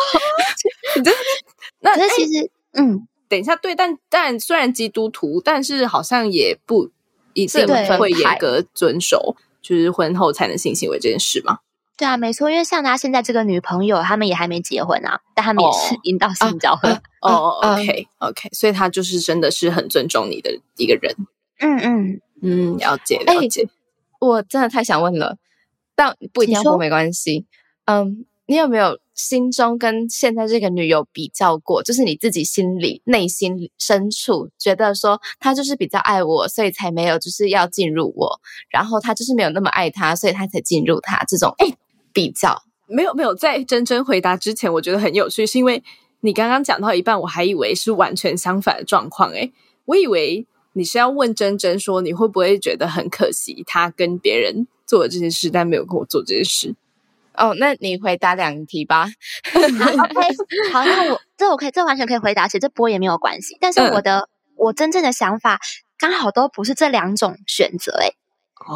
[1.82, 6.89] 那可是其实，嗯，等一下，对，但但虽然基督徒，但是好像也不
[7.33, 11.59] 一定会严格遵守，就是婚后才能性行为这件事嘛？
[11.97, 16.91] 对啊，没错，因为像他现在这个女朋友，他们也还没结婚啊，但他们也是引导性交婚。
[17.21, 21.15] 哦， OK OK，所以他就是真的是很尊重你的一个人。
[21.59, 23.67] 嗯嗯嗯，了解了解。
[24.19, 25.37] 我真的太想问了，
[25.95, 27.47] 但不一定要说没关系。
[27.85, 31.84] 嗯，你有没有心中跟现在这个女友比较过？
[31.84, 41.53] 就是你自己心里内心深处觉得说，他就是比较爱我，所以才没有就是要进入我，然后他就是没有那么爱他，所以他才进入他这种。
[41.58, 41.75] 哎。
[42.13, 45.84] 比较没有没有，在真真回答之前，我觉得很有趣，是因为
[46.21, 49.30] 你刚刚讲到一半，我还以为是完全相反的状况。
[49.34, 49.53] 诶
[49.86, 56.73] 我以为你是要问真真说，你会不会觉得很可惜，他跟别人做了这件事，但没有跟我做这件事？
[57.38, 59.08] 哦，那你回答两题吧。
[59.56, 63.58] OK，好，那我这我可以，这完全可以回答，其实这波也没有关系。
[63.62, 65.60] 但是我的我真正的想法
[65.97, 68.15] 刚好都不是这两种选择，诶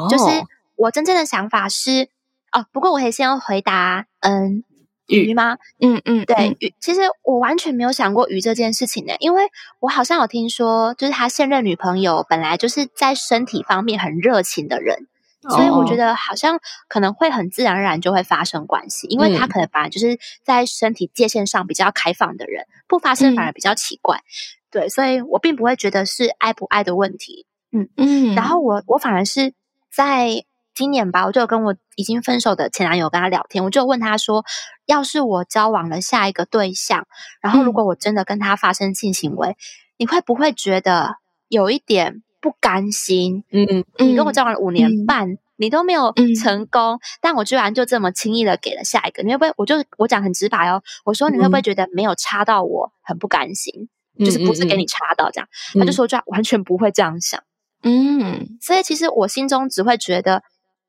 [0.10, 0.46] 就是
[0.76, 2.10] 我真正的想法是。
[2.54, 4.66] 哦，不过我可以先回答，嗯，
[5.08, 5.56] 鱼吗？
[5.80, 6.74] 嗯嗯，对，鱼。
[6.82, 9.44] 其实我完全没有想过鱼这件事情呢，因为
[9.80, 15.08] 我好像有听说，就是他现任女朋友本来就是在身体方面很热情的人，
[15.50, 24.22] 所以我觉得好像可能会很自然而然就会发生关系，因为他可能本来就是在身体界限上比较开放的人，不发生反而比较奇怪。
[24.70, 27.46] 对，所以我并不会觉得是爱不爱的问题。
[27.72, 29.54] 嗯嗯，然后我我反而是
[29.92, 30.46] 在。
[30.74, 34.46] 今年吧，我就跟我已经分手的前男友跟他聊天，我就问他说
[34.88, 37.06] ：“要是我交往了下一个对象，
[37.42, 39.58] 然后如果我真的跟他发生性行为，
[39.98, 41.18] 你会不会觉得
[41.50, 49.54] 有一点不甘心？”嗯嗯，你跟我交往了五年半，你都没有成功，但我居然就这么轻易的给了下一个，你会不会？
[49.58, 53.88] 我就我讲很直白哦，我说你会不会觉得没有插到我很不甘心？
[54.20, 55.48] 就是不是给你插到这样？
[55.80, 57.42] 他就说就完全不会这样想。
[57.84, 60.44] 嗯，所以其实我心中只会觉得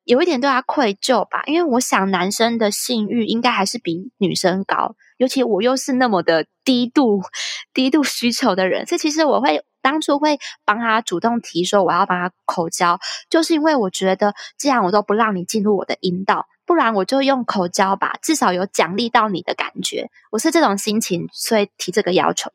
[0.04, 7.22] 有一点对他愧疚吧，因为我想男生的性欲应该还是比女生高，尤其我又是那么的低度
[7.74, 9.64] 低度需求的人，所以其实我会。
[9.84, 20.08] 当初会帮他主动提说我要帮他口交，就是因为我觉得既然我都不让你进入我的阴道，不然我就用口交吧，至少有奖励到你的感觉。
[20.30, 22.52] 我是这种心情，所以提这个要求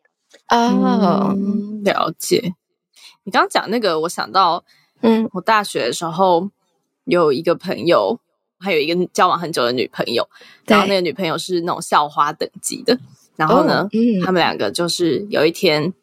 [0.48, 1.36] 哦，
[1.84, 2.54] 了解。
[3.24, 4.64] 你刚刚讲那个，我想到，
[5.02, 6.50] 嗯，我大学的时候
[7.08, 8.20] 有一个朋友，
[8.60, 10.30] 还有一个交往很久的女朋友，
[10.66, 12.98] 然后那个女朋友是那种校花等级的，
[13.36, 13.90] 然后呢，
[14.24, 15.94] 他们两个就是有一天。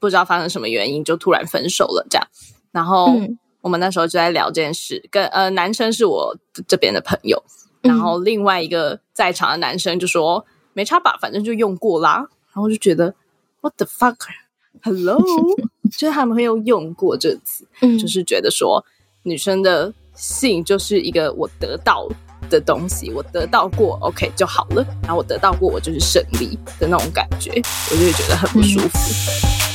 [0.00, 2.04] 不知道发生什么原因，就突然分手了。
[2.10, 2.26] 这样，
[2.72, 3.16] 然后
[3.60, 5.00] 我们那时候就在聊这件事。
[5.12, 6.36] 跟呃，男生是我
[6.66, 7.40] 这边的朋友，
[7.82, 12.16] 然后另外一个在场的男生就说：“没差吧，反正就用过啦。”
[12.52, 13.14] 然后就觉得
[13.60, 15.22] “What the fuck？Hello？”
[15.96, 17.64] 就是他们会用“用过”这个词，
[17.96, 18.84] 就是觉得说
[19.22, 22.08] 女生的性就是一个我得到
[22.48, 24.86] 的东西，我得到过，OK 就好了。
[25.02, 27.50] 然后我得到过，我就是胜利的那种感觉，
[27.90, 28.98] 我就会觉得很不舒服。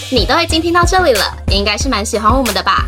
[0.10, 2.88] 你都已经听到这里了，应该是蛮喜欢我们的吧？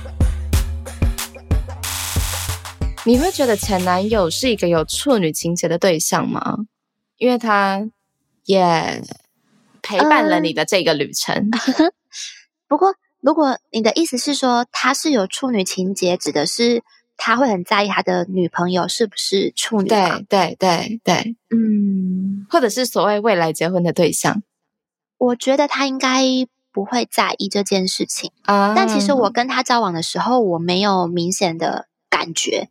[3.03, 6.57] 你会觉得前男友是一个有处女情节的对象吗？
[7.17, 7.89] 因为他
[8.45, 9.03] 也
[9.81, 11.49] 陪伴了你的这个旅程。
[12.67, 16.83] 不过，如果你的意思是说他是有处女情节，指的是
[17.17, 19.87] 他会很在意他的女朋友是不是处女？
[19.87, 24.43] 对对对对，嗯，或者是所谓未来结婚的对象，
[25.17, 26.23] 我觉得他应该
[26.71, 28.73] 不会在意这件事情啊。
[28.75, 31.87] 但其实我跟他交往的时候，我没有明显的。
[32.21, 32.69] 感觉，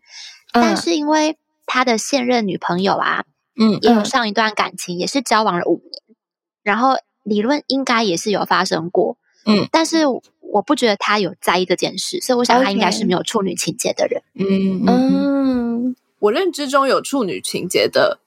[0.53, 1.36] 但是因为
[1.66, 3.24] 他的现任女朋友啊，
[3.59, 6.16] 嗯，也有上一段感情，也是交往了五年，
[6.62, 14.84] 然后理论应该也是有发生过，嗯，但是我不觉得他有在意这件事，所以我想他应该是没有处女情节的人，嗯。
[14.86, 18.20] 嗯，我认知中有处女情节的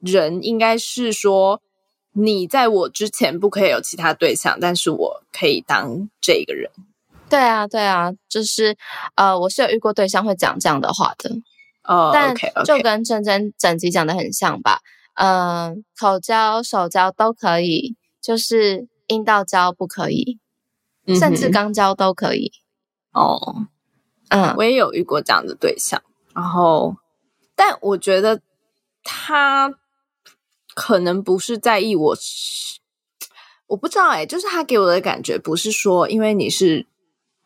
[0.00, 1.60] 人，应该是说
[2.12, 6.70] 你在我之前不可以有其他对象，但是我可以当这个人。
[7.28, 8.76] 对啊，对啊，就是
[9.16, 11.30] 呃，我是有遇过对象会讲这样的话的，
[11.82, 14.80] 哦，但就跟真真整集讲的很像吧，
[15.14, 20.38] 嗯，口交、手交都可以，就是阴道交不可以，
[21.18, 22.52] 甚至肛交都可以。
[23.12, 23.66] 哦，
[24.28, 26.00] 嗯，我也有遇过这样的对象，
[26.32, 26.96] 然后，
[27.56, 28.40] 但我觉得
[29.02, 29.74] 他
[30.74, 32.16] 可能不是在意我，
[33.66, 36.86] 我不知道哎，就是他给我的感觉不是说因为你是。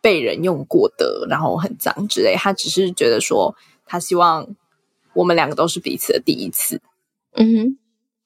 [0.00, 4.46] 被人用过的，然后很脏之类，他只是觉得说，他希望
[5.12, 6.80] 我们两个都是彼此的第一次，
[7.32, 7.78] 嗯哼，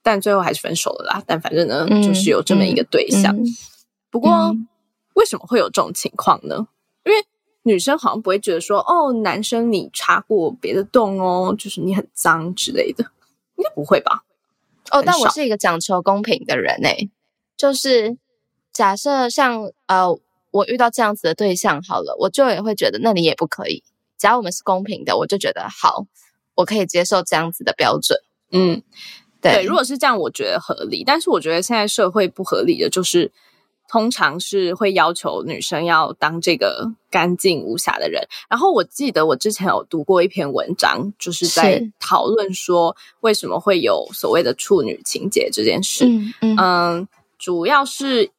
[0.03, 1.23] 但最后还是分手了啦。
[1.27, 3.37] 但反正呢，就是有这么一个对象。
[4.11, 4.55] 不过，
[5.15, 6.69] 为什么会有这种情况呢？
[7.05, 7.27] 因为
[7.63, 13.05] 女生好像不会觉得说，哦，男生你插过别的洞哦，就是你很脏之类的，
[13.57, 14.23] 应该不会吧？
[14.93, 17.11] 哦，但我是一个讲求公平的人诶，
[17.57, 18.17] 就是
[18.73, 20.17] 假设像呃。
[20.55, 23.83] 我遇到这样子的对象，好了，我就也会觉得那你也不可以。
[24.17, 26.07] 只要我们是公平的，我就觉得好，
[26.55, 28.17] 我可以接受这样子的标准。
[28.53, 28.81] 嗯，
[29.41, 31.03] 对，如果是这样，我觉得合理。
[31.05, 33.33] 但是我觉得现在社会不合理的就是，
[33.89, 38.23] 通常是会要求女生要当这个干净无瑕的人。
[38.49, 46.07] 然后我记得我之前有读过一篇文章，就是在讨论说为什么会有所谓的处女情节这件事。
[46.07, 47.09] 嗯嗯，
[47.41, 48.31] 主要是。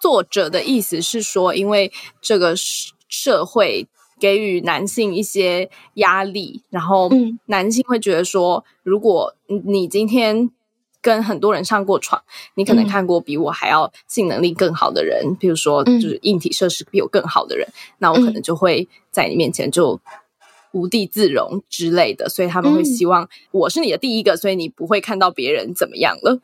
[0.00, 2.54] 作者的意思是说，因为这个
[3.08, 3.86] 社会
[4.20, 7.10] 给予男性一些压力，然后
[7.46, 9.34] 男性会觉得说，如果
[9.64, 10.50] 你今天
[11.00, 12.22] 跟很多人上过床，
[12.54, 17.68] 你可能看过比我还要性能力更好的人，比如说就是硬体设施比我更好的人，
[17.98, 20.00] 那我可能就会在你面前就
[20.72, 26.40] 无地自容之类的，所以他们会希望我是你的第一个，所以你不会看到别人怎么样了，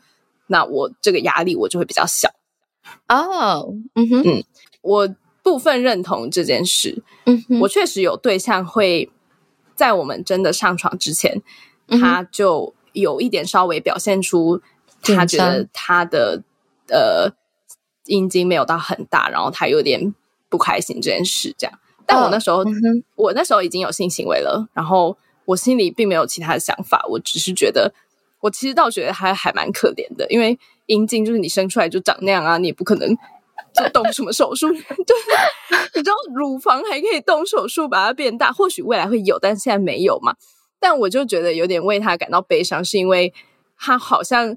[0.46, 2.30] 那我这个压力我就会比较小。
[3.08, 4.44] 哦，嗯哼，嗯，
[4.82, 7.02] 我部分认同这件事。
[7.26, 9.10] 嗯，我确实有对象会
[9.74, 11.42] 在我们真的上床之前，
[11.88, 14.60] 他就有一点稍微表现出
[15.02, 16.42] 他觉得他的
[16.88, 17.30] 呃
[18.06, 20.14] 阴茎没有到很大，然后他有点
[20.48, 21.78] 不开心这件事，这样。
[22.06, 22.62] 但我那时候，
[23.16, 25.16] 我那时候已经有性行为了，然后
[25.46, 27.94] 我心里并没有其他的想法，我只是觉得，
[28.40, 33.08] 我其实倒觉得还还蛮可怜的，因为阴茎就是你生出来就长那样啊，你也不可能
[33.72, 35.16] 就动什么手术， 对，
[35.94, 40.34] 你知道乳房还可以动手术把它变大，或许未来会有，但现在没有嘛。
[40.78, 43.32] 但我就觉得有点为他感到悲伤，是因为
[43.78, 44.56] 他好像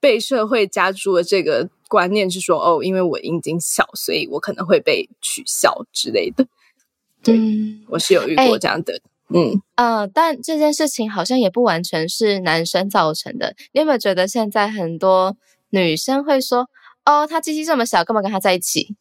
[0.00, 6.46] 被社会加注了这个观念，是说哦，因为我阴茎小，所以我可能会被取笑之类的。
[7.22, 7.38] 对，
[7.88, 13.54] 我是有遇过这样的，嗯呃，但这件事情好像也不完全是男生造成的。
[13.72, 15.36] 你有没有觉得现在很多
[15.70, 16.68] 女生会说，
[17.04, 18.96] 哦，他鸡鸡这么小，干嘛跟他在一起？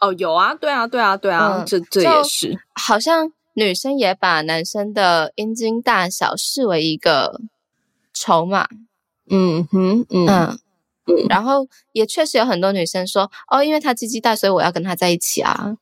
[0.00, 3.32] 哦，有啊，对啊，对啊，对啊，这这也是好像。
[3.54, 7.40] 女生也把男生的阴茎大小视为一个
[8.14, 8.68] 筹码，
[9.28, 15.74] 嗯哼，嗯嗯，然后也确实有很多女生说，哦，因为他鸡鸡大，所以我要跟他在一起啊。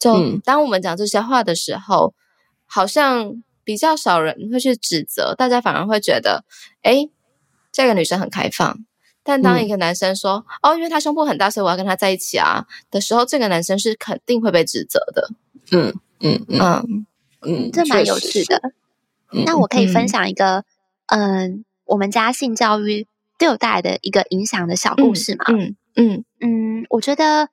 [0.00, 2.14] 就当我们讲这些话的时候，
[2.66, 3.32] 好像
[3.62, 6.44] 比较少人会去指责，大家反而会觉得，
[6.82, 7.08] 哎，
[7.70, 8.76] 这个女生很开放。
[9.22, 15.30] 但当一个男生说，哦，因为他胸部很大，所以我要跟他在一起啊的时候，这个男生是肯定会被指责的。
[15.72, 17.06] 嗯嗯嗯。
[17.42, 18.74] 嗯，这蛮有趣的。
[19.46, 20.62] 那我可以分享一个，
[21.06, 23.06] 嗯，我们家性教育
[23.38, 25.46] 对我带来的一个影响的小故事嘛。
[25.48, 27.48] 嗯嗯嗯，我觉得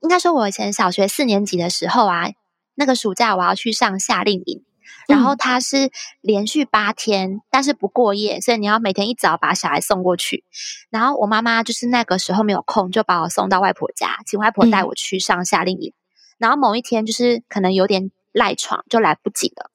[0.00, 2.30] 应该说，我以前小学四年级的时候啊，
[2.76, 4.62] 那个暑假我要去上夏令营，
[5.08, 10.44] 然后他是连续八天，但是不过夜，所以你要每天一早把小孩送过去。
[10.90, 15.92] 然后我妈妈就是那个时候没有空，就把我送到外婆家，请外婆带我去上夏令营。
[16.38, 18.10] 然后某一天就是可能有点。
[18.34, 19.70] 赖床就来不及了，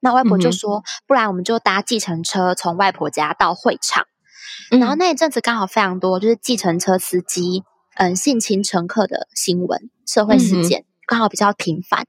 [0.00, 4.08] 那外婆就说：“不然我们就搭计程车从外婆家到会场。”
[4.68, 7.62] 然后那一阵子刚好非常多，就是计程车司机
[7.94, 12.08] 嗯性侵乘客的新闻、社会事件刚好比较频繁，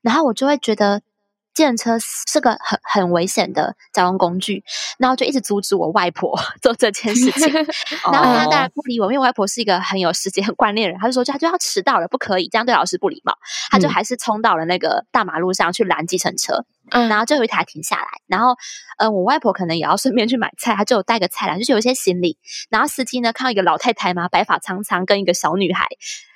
[0.00, 1.02] 然后我就会觉得。
[1.56, 4.62] 电车是个很很危险的交通工具，
[4.98, 7.52] 然后就一直阻止我外婆 做这件事情。
[8.12, 13.34] 然后他当然不理我，因为我外婆是一个很有时间观念的人，他就说他就要迟到了，不可以这样对老师不礼貌。
[13.70, 18.54] 他就还是冲到了那个大马路上去拦计程车，嗯然后最后一台停下来，然后
[18.98, 22.38] 呃，我外婆可能也要顺便去买菜，她就有带个菜篮，就是有一些行李。
[22.68, 25.86] 然后司机呢看到一个老太太嘛，白发苍苍，跟一个小女孩，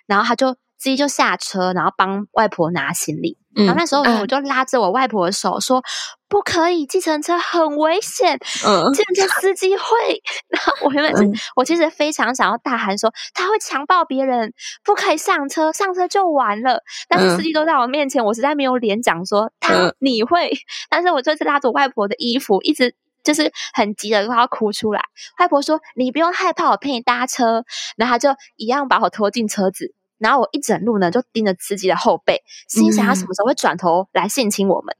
[0.06, 0.56] 然后他就。
[0.82, 3.36] 司机就下车，然后帮外婆拿行李。
[3.54, 5.82] 然后那时候我就拉着我外婆的手说
[6.28, 9.82] ：“不可以，计程车很危险。”嗯，计程车司机会。
[10.48, 14.52] 然后我原本是我其实非常想要大喊说：“他会强暴别人，
[14.84, 20.52] 不可以上车，上车就完了。”但是司机都在我面前，我实在没有脸讲说他你会。
[20.88, 22.94] 但是我就是拉着我外婆的衣服，一直
[23.24, 25.02] 就是很急的快要哭出来。
[25.40, 27.64] 外婆说：“你不用害怕，我陪你搭车。”
[27.98, 29.92] 然后他就一样把我拖进车子。
[30.20, 34.94] 然后我一整路呢，就盯着司机的后背，心想他什么时候会转头来性侵我们。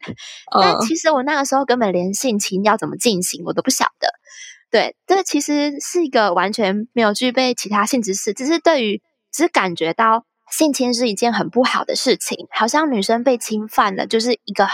[0.60, 4.08] 但其实我那个时候根本连性侵要怎么进行我都不晓得。
[4.70, 9.02] 对，这其实是一个完全没有具备其他性知识，只是对于
[9.32, 14.66] 只是感觉到性侵是一件很不好的事情，好像女生被侵犯了就是一个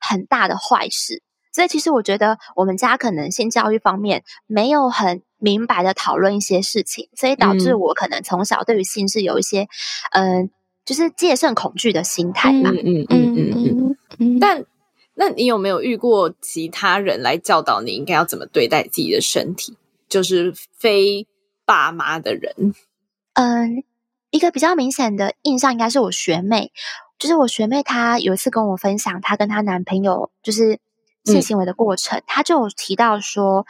[0.00, 1.22] 很大的坏事。
[1.52, 9.66] 所以其实我觉得我们家可能性教育方面没有很明白的讨论一些事情，所以导致我可能从小对于性是有一些
[10.12, 10.50] 嗯，
[10.84, 12.70] 就是戒慎恐惧的心态吧。
[12.70, 14.38] 嗯嗯嗯嗯嗯。
[14.38, 14.64] 但
[15.14, 19.76] 那你有没有遇过其他人来教导你应该要怎么对待自己的身体？
[20.08, 21.26] 就是非
[21.64, 22.74] 爸妈的人。
[23.34, 23.82] 嗯，
[24.30, 26.72] 一个比较明显的印象应该是我学妹，
[27.18, 30.78] 就是我学妹她有一次跟我分享，她跟她男朋友就是。
[31.22, 33.66] 性行为的过程，她就有提到说，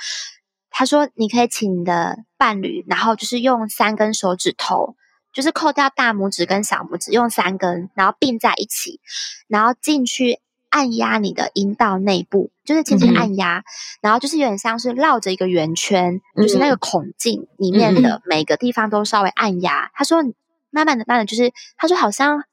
[0.70, 4.96] 他说你可以请你的伴侣，然后就是用三根手指头，
[5.32, 9.00] 就是扣掉大拇指跟小拇指，用三根，然后并在一起，
[9.48, 13.64] 然后进去按压你的阴道内部，就是轻轻按压，
[14.00, 19.90] 然后就是有点像是绕着一个圆圈，就是那个孔径里面的每个地方都稍微按压。
[19.94, 20.22] 他说，
[20.70, 22.44] 慢慢的、慢的，就是他说好像。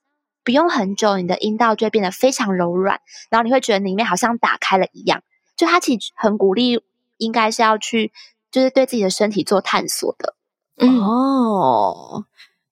[0.44, 5.22] 不用很久，你的阴道就会变得非常柔软，然后你会觉得里面好像打开了一样。
[5.58, 6.82] 就他其实很鼓励，
[7.18, 8.12] 应该是要去，
[8.52, 10.36] 就是对自己的身体做探索的。
[10.86, 12.26] 哦，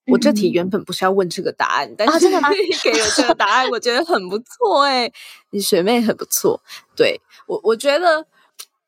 [0.07, 2.49] 我这题原本不是要问这个答案，但是真的吗？
[2.83, 5.11] 给了这个答案，我觉得很不错哎，
[5.51, 6.61] 你学妹很不错。
[6.95, 8.25] 对我，我觉得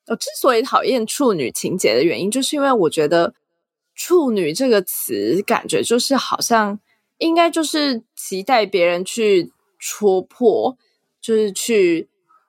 [0.08, 3.34] 我之所以讨厌处女情节的原因，就是因为我觉得
[3.96, 6.80] 处女这个词感觉就是好像。
[7.20, 10.78] 应该就是期待别人去戳破，
[11.20, 12.08] 就是去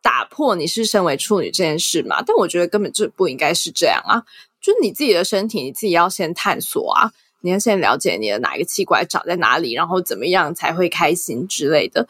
[0.09, 2.22] 打破你是身为处女这件事嘛？
[2.22, 4.24] 但我觉得根本就不应该是这样啊！
[4.59, 12.09] 就是你自己的身体，你自己要先探索啊，你要先了解你的哪一个器官长在哪里，然后怎么样才会开心之类的，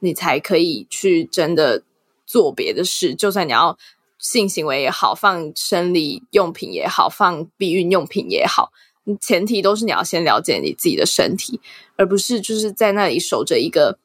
[0.00, 1.82] 你才可以去真的
[2.26, 3.14] 做别的事。
[3.14, 3.78] 就算你要
[4.18, 8.70] 性行为也好，放生理用品也好，放避孕用品也好，
[9.18, 11.58] 前提都是你要先了解你自己的身体，
[11.96, 13.98] 而不是就是在那里守着一个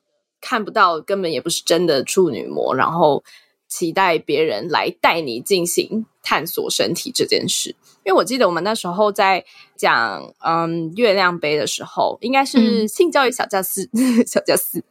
[0.44, 3.24] 看不到、根本也不是真的处女膜，然后。
[3.66, 7.76] 期待别人来带你进行探索身体这件事，
[8.06, 9.44] 因为我记得我们那时候在
[9.76, 13.90] 讲嗯月亮杯的时候，应该是性教育小教室
[14.28, 14.84] 小教室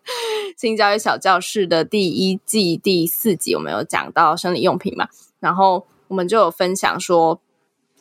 [0.56, 5.06] 性教育小教室的第一季第四集，我们有讲到生理用品嘛，
[5.38, 7.40] 然后我们就有分享说，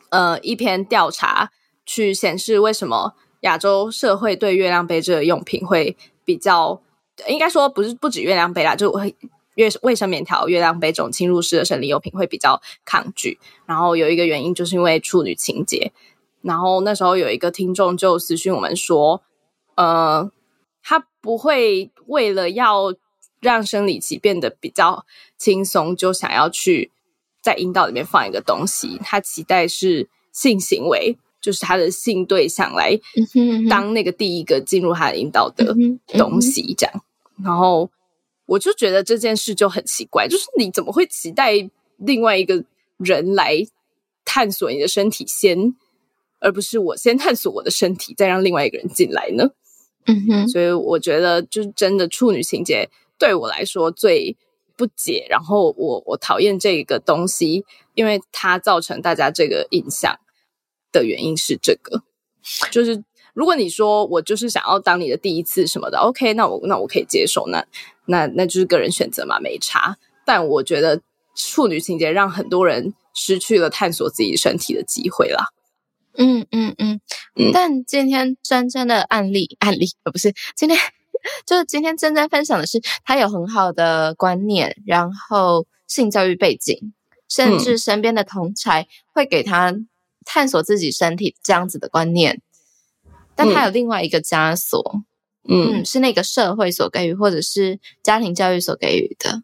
[0.09, 1.51] 呃，一篇调查
[1.85, 5.95] 去显示为什么亚洲社会对月亮杯这个用品会
[6.25, 6.81] 比较，
[7.27, 9.15] 应该说不是不止月亮杯啦，就会。
[9.57, 15.91] 卫卫生棉条、月亮杯这种侵入式的生理用品会比较抗拒，然后有一个原因就是因为处女情节。
[16.41, 19.21] 然后那时候有一个听众就私讯我们说，
[19.75, 20.31] 呃，
[20.81, 22.95] 他不会为了要
[23.41, 25.05] 让生理期变得比较
[25.37, 26.89] 轻松，就想要去
[27.41, 32.97] 在阴道里面放一个东西，他期待是性行为，就是他的性对象来
[33.69, 35.75] 当那个第一个进入他的阴道的
[36.17, 37.03] 东西，这样，
[37.43, 37.89] 然后。
[38.47, 41.53] 我就觉得这件事就很奇怪，就是你怎么会期待
[41.95, 42.65] 另外一个
[42.97, 43.55] 人来
[44.25, 45.73] 探索你的身体先，
[46.39, 49.51] 而不是我先探索我的身体，再让另外一个人进来呢？
[50.05, 54.35] 嗯哼，所以我觉得就是真的处女情节对我来说最
[54.75, 57.63] 不解，然后我我讨厌这个东西，
[57.93, 60.19] 因为它造成大家这个印象
[60.91, 62.03] 的原因是这个，
[62.69, 63.01] 就是。
[63.33, 67.65] 如果你说我就是想要当你的第一次什么的，OK，那我那我可以接受，那
[68.05, 69.97] 那那就是个人选择嘛，没差。
[70.25, 71.01] 但我觉得
[71.35, 75.47] 处女情节让很多人失去了探索自己身体的机会啦。
[76.17, 76.99] 嗯嗯嗯。
[77.53, 80.77] 但今天真正的案例案例呃不是今天
[81.47, 86.93] 就是今天真真分享的是他有很好的观念，然后性教育背景，
[87.29, 89.73] 甚至身边的同才会给他
[90.25, 92.41] 探索自己身体这样子的观念。
[93.43, 95.01] 但他有另外一个枷锁，
[95.49, 99.41] 嗯，是那个社会所给予，或者是家庭教育所给予的，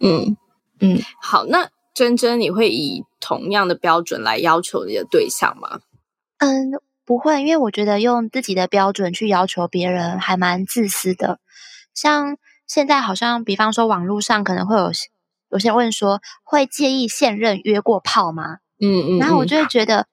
[0.00, 0.36] 嗯
[0.78, 1.00] 嗯。
[1.20, 5.80] 好，那珍珍，你会以同样的标准来要求你的对象吗？
[6.38, 6.70] 嗯，
[7.04, 11.40] 不会，因为我觉得用自己的标准去要求别人还蛮自私的。
[11.92, 12.36] 像
[12.68, 14.92] 现在好像，比方说网络上可能会有
[15.50, 18.58] 有些问说，会介意现任约过炮吗？
[18.80, 19.18] 嗯嗯。
[19.18, 20.06] 然后我就会觉得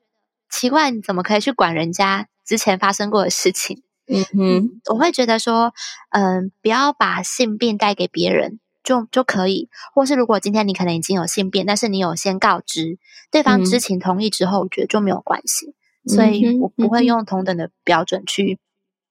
[0.50, 2.28] 奇怪，你怎么可以去管人家？
[2.48, 5.74] 之前发生过的事情，嗯哼，我会觉得说，
[6.12, 9.68] 嗯，不要把性病带给别人，就就可以。
[9.93, 12.98] 或是如果今天你可能已经有性病，但是你有先告知
[13.30, 15.76] 对方知情同意之后，我觉得就没有关系。
[16.06, 18.60] 所以我不会用同等的标准去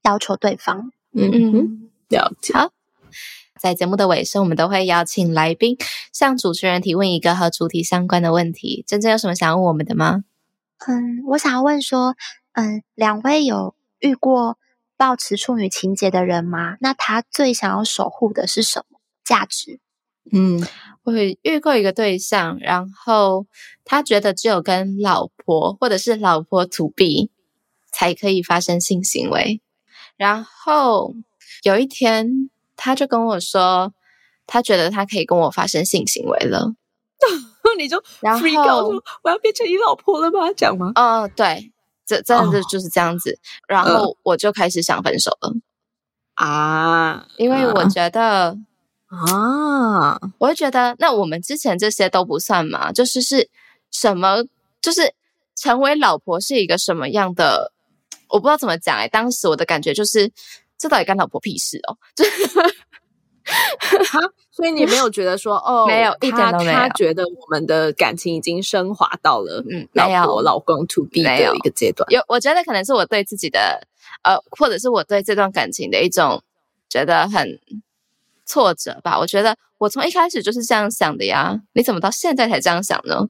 [0.02, 0.90] 要求对方。
[1.12, 2.54] 嗯嗯，了解。
[2.54, 2.70] 好，
[3.60, 5.76] 在节目的尾声，我们都会邀请来宾
[6.10, 8.82] 向主持人提问一个和主题相关的问题。
[8.86, 10.24] 真正有什么想要问我们的吗？
[10.86, 12.16] 嗯，我想要问说。
[12.56, 14.58] 嗯，两位有遇过
[14.96, 16.78] 抱持处女情节的人吗？
[16.80, 19.78] 那他最想要守护的是什么价值？
[20.32, 20.66] 嗯，
[21.04, 23.46] 我遇过一个对象，然后
[23.84, 27.30] 他觉得只有跟老婆或者是老婆 to be
[27.92, 29.60] 才可以发生性行为。
[30.16, 31.14] 然后
[31.62, 33.92] 有一天，他就跟我说，
[34.46, 36.74] 他觉得他可以跟我发生性行为了。
[37.76, 38.88] 你就然后
[39.22, 40.50] 我要变成你老婆了吗？
[40.56, 40.92] 讲吗？
[40.94, 41.70] 哦，对。
[42.06, 45.52] 这真的就是这样子，然后我就开始想分手了
[46.34, 47.26] 啊！
[47.36, 48.56] 因为我觉得
[49.08, 53.48] 啊，我就觉得那我们之前这些都不算嘛，就是是
[53.90, 54.44] 什么，
[54.80, 55.14] 就是
[55.56, 57.72] 成为老婆是一个什么样的，
[58.28, 59.08] 我不知道怎么讲哎。
[59.08, 60.30] 当时我的感觉就是，
[60.76, 61.96] 这到底干老婆屁事哦？
[62.14, 62.24] 就
[64.10, 64.20] 哈，
[64.50, 72.04] 所以你没有觉得说哦，没有，他他觉得我们的感情已经升华到了嗯，老婆老公 to be 的一个阶段。
[72.10, 73.86] 有，我觉得可能是我对自己的
[74.22, 76.42] 呃，或者是我对这段感情的一种
[76.88, 77.60] 觉得很
[78.44, 79.18] 挫折吧。
[79.18, 83.28] 我觉得我从一开始就是这样想的呀，你怎么到现在才这样想呢？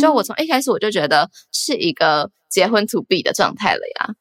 [0.00, 4.14] 就我从一开始我就觉得是一个结婚 to be 的状态了呀。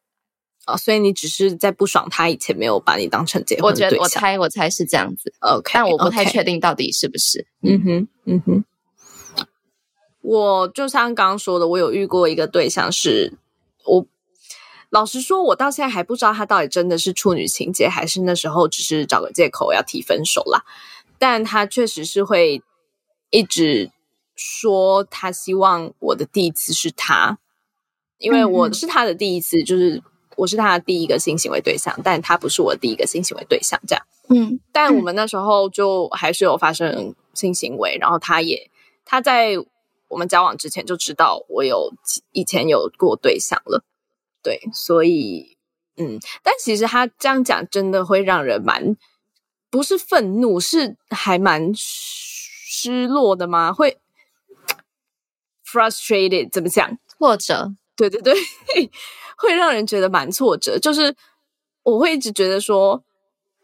[0.65, 7.45] 哦，所以你只是在不爽他以前没有把你当成结婚对象，我猜我猜是这样子，OK，但我不太确定到底是不是。
[7.61, 8.63] 嗯哼，嗯哼，
[10.21, 13.33] 我就像刚刚说的，我有遇过一个对象，是
[13.83, 14.05] 我
[14.89, 20.63] 老实说，我到现在还不知道他到底真的是处女情节，还是那时候只是找个借口要提分手啦。
[21.19, 22.61] 但他确实是会
[23.31, 23.91] 一直
[24.35, 27.39] 说他希望我的第一次是他。
[28.19, 30.01] 因为我是他的第一次，就是
[30.35, 34.05] 我是他的第一个性行为对象，但他不是我第一个性行为对象，这样。
[34.29, 38.69] 嗯，但我们那时候就还是有发生性行为，然后他也
[39.05, 39.55] 他在
[40.07, 41.91] 我们交往之前就知道我有
[42.31, 43.83] 以前有过对象了，
[44.41, 45.57] 对，所以
[45.97, 48.95] 嗯，但其实他这样讲真的会让人蛮
[49.69, 53.73] 不是愤怒，是还蛮失落的吗？
[53.73, 53.97] 会
[55.65, 56.97] frustrated 怎么讲？
[57.19, 57.73] 或者？
[57.95, 58.33] 对对对，
[59.43, 61.15] 会让人觉得蛮挫折，就是
[61.83, 63.03] 我会一直觉得说。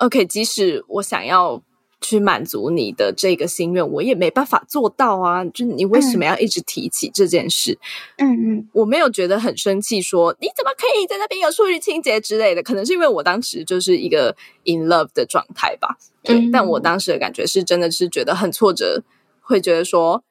[0.02, 1.62] OK，即使我想要
[2.00, 5.44] 去满足你的这个心愿，我也没办法做到啊！
[5.44, 7.78] 就你为什么要一直提起这件事？
[8.18, 12.64] 嗯嗯，我没有觉得很生气，说你怎么可以在那边有数据清洁之类的？
[12.64, 15.98] 可能是因为我当时就是一个 in love 的状态吧。
[16.24, 19.04] 对，但我当时的感觉是真的是觉得很挫折，
[19.42, 20.24] 会觉得说，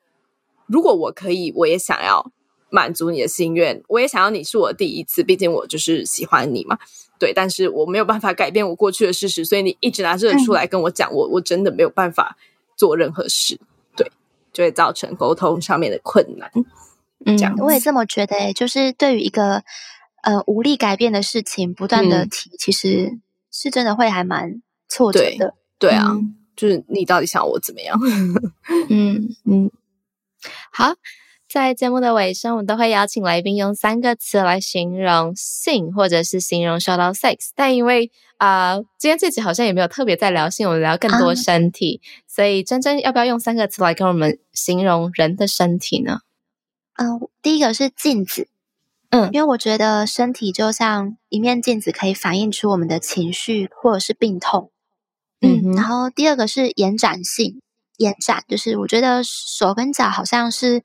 [0.67, 2.33] 如果我可以，我也想要
[2.71, 6.79] 满足你的心愿，我也想要你是我第一次，毕竟我就是喜欢你嘛。
[7.19, 12.37] 对，但是我没有办法改变我过去的事实，所以你一直拿这个出来跟我讲，我我真的没有办法
[12.77, 13.59] 做任何事，
[13.97, 14.13] 对，
[14.53, 16.49] 就会造成沟通上面的困难。
[17.27, 19.65] 嗯，这样我也这么觉得，就是对于一个
[20.23, 23.19] 呃无力改变的事情，不断的提，其实
[23.51, 25.55] 是真的会还蛮挫折的。
[25.79, 26.17] 对啊，
[26.55, 27.99] 就是你到底想我怎么样？
[28.89, 29.71] 嗯嗯，
[30.71, 30.95] 好。
[31.49, 37.53] 在节目的尾声，我们都会邀请来宾用三个词来形容性，或者是形容 shout out sex。
[37.55, 46.21] 但因为啊，今天这集好像也没有特别在聊性，我们聊更多身体，所以真真要不要用三个词来跟我们形容人的身体呢？
[46.99, 48.49] 嗯，第一个是镜子，
[49.09, 54.71] 嗯，因为我觉得身体就像一面镜子，可以反映出我们的情绪或者是病痛。
[55.41, 57.63] 嗯，然后第二个是延展性，
[57.97, 60.83] 延展就是我觉得手跟脚好像是。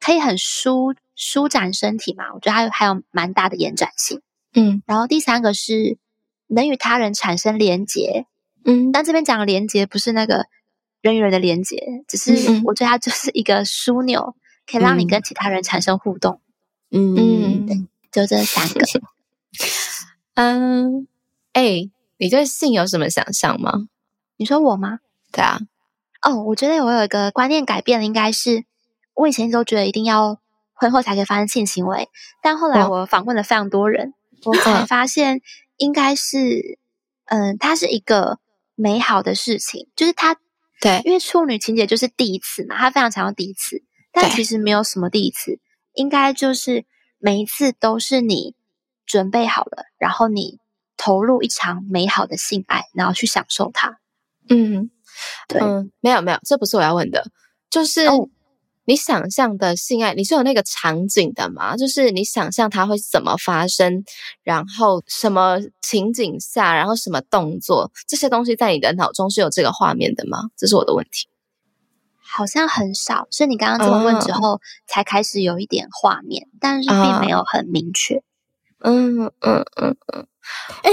[0.00, 2.32] 可以很舒舒展身体嘛？
[2.34, 4.20] 我觉得还有还有蛮大的延展性。
[4.54, 5.98] 嗯，然后第三个是
[6.46, 8.26] 能与他人产生连结。
[8.64, 10.46] 嗯，但这边讲的连接不是那个
[11.00, 14.34] 人与人的连接，只是我觉得它就是一个枢纽，
[14.66, 16.40] 可以让你跟其他人产生互动。
[16.90, 17.76] 嗯，对，
[18.10, 18.80] 就这三个。
[20.34, 21.06] 嗯，
[21.52, 21.88] 哎，
[22.18, 23.88] 你对性有什么想象吗？
[24.36, 25.00] 你说我吗？
[25.32, 25.60] 对啊。
[26.22, 28.64] 哦，我觉得我有一个观念改变了，应该是。
[29.16, 30.38] 我以前都觉得一定要
[30.74, 32.10] 婚后才可以发生性行为，
[32.42, 34.12] 但后来我访问了非常多人，
[34.44, 35.40] 我才发现
[35.78, 36.78] 应该是，
[37.24, 38.38] 嗯，它是一个
[38.74, 40.36] 美好的事情，就是它
[40.82, 45.58] 对，因为处女情节就是第一次嘛，他非常强调第一次，但其实没有什么第一次，
[45.94, 46.84] 应该就是
[47.18, 48.54] 每一次都是你
[49.06, 50.58] 准备好了，然后你
[50.98, 53.98] 投入一场美好的性爱，然后去享受它。
[54.50, 54.90] 嗯，
[55.48, 57.24] 对，嗯，没有没有，这不是我要问的，
[57.70, 58.02] 就是。
[58.86, 61.76] 你想象的性爱，你是有那个场景的吗？
[61.76, 64.04] 就是你想象它会怎么发生，
[64.42, 70.44] 然后什么情景下，然后什么动作，这些东西在你的脑中是有这个画面的吗？
[70.56, 71.28] 这是我的问题。
[72.28, 78.22] 好像很少，是你刚刚这么问之后才开始有一点画面，但是并没有很明确。
[78.80, 80.26] 嗯嗯嗯嗯，
[80.82, 80.90] 哎，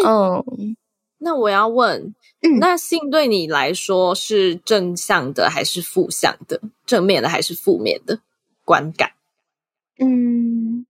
[1.23, 2.13] 那我要问。
[2.59, 6.59] 那性对你来说是正向的还是负向的？
[6.85, 8.19] 正面的还是负面的
[8.65, 9.11] 观感？
[9.97, 10.85] 嗯，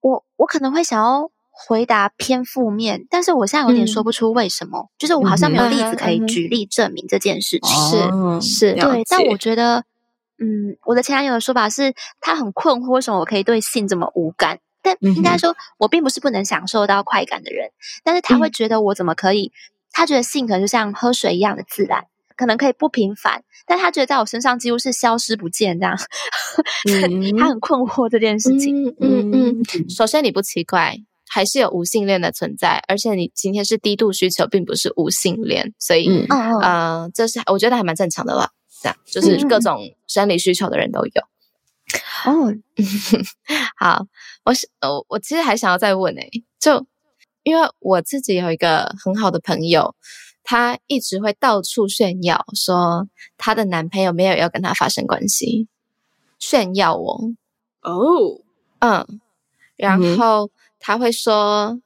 [0.00, 8.40] 我我可能会想要回答偏负面，但是我现在有点说不出为什么，就是我好像没有例子可以举例证明这件事情。
[8.40, 9.02] 是是，对。
[9.08, 9.84] 但我觉得，
[10.36, 14.60] 嗯，我的前男友的说法是他很困惑，为什么我可以对性这么无感？
[14.82, 17.70] 但应该说，我并不是不能享受到快感的人，
[18.04, 19.52] 但是他会觉得我怎么可以？
[19.98, 22.04] 他觉得性可能就像喝水一样的自然，
[22.36, 25.98] 可能可以不平凡，但他觉得在我身上几乎是消失不见这样。
[27.36, 28.94] 他很困惑这件事情。
[29.00, 30.96] 嗯嗯，首先你不奇怪，
[31.28, 36.24] 还是有无性恋的存在，而且你今天是低度需求，并不是无性恋，所以
[36.62, 38.52] 呃，这是我觉得还蛮正常的了。
[38.80, 41.22] 这样就是各种生理需求的人都有。
[42.24, 42.54] 哦，
[43.76, 44.06] 好，
[44.44, 46.86] 我是我我其实还想要再问诶，就。
[47.48, 49.94] 因为我自己有一个很好的朋友，
[50.44, 55.66] 她一直会到处炫耀说她的男朋友没有要跟她发生关系，
[56.38, 57.30] 炫耀我
[57.80, 58.42] 哦，
[58.80, 59.20] 嗯，
[59.76, 61.80] 然后她会说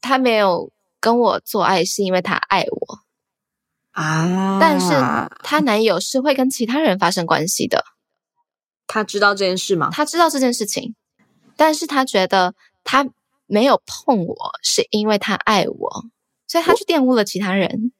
[0.00, 2.98] 她没有跟我做爱是因为她爱我
[3.90, 4.92] 啊，但是
[5.42, 7.84] 她男友是会跟其他人发生关系的，
[8.86, 9.90] 她知道这件事吗？
[9.90, 10.94] 她知道这件事情，
[11.56, 12.54] 但是她觉得
[12.84, 13.08] 他。
[13.50, 16.04] 没有碰我是因为他爱我，
[16.46, 17.92] 所以他去玷污了其他人。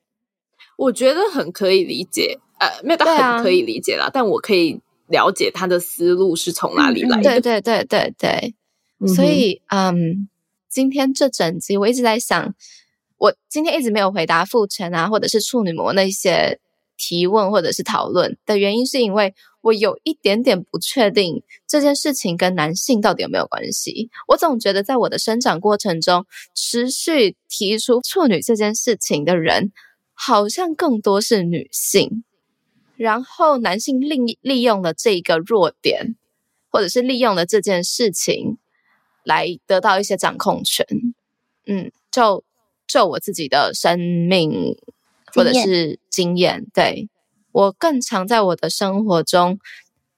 [0.76, 7.22] 我觉得很可以理解，呃，没有到很可以理解啦，但我可以了解他的思路是从哪里来的。
[7.22, 8.54] 对对对对对，
[9.08, 10.28] 所以，嗯，
[10.68, 12.54] 今天这整集我一直在想，
[13.18, 16.60] 我今天一直没有回答父权啊，或者是处女膜那些
[17.00, 24.10] 提问或者是讨论的原因，是因为我有一点点不确定这件事情跟男性到底有没有关系。
[24.28, 29.72] 我总觉得在我的生长过程中，持续提出处女这件事情的人，
[30.12, 32.22] 好像更多是女性，
[32.96, 36.16] 然后男性利利用了这个弱点，
[36.68, 38.58] 或者是利用了这件事情。
[39.22, 40.84] 来得到一些掌控权，
[41.66, 42.42] 嗯，就
[42.88, 44.74] 就我自己的生命
[45.34, 47.08] 或者是经验，对
[47.52, 49.58] 我更常在我的生活中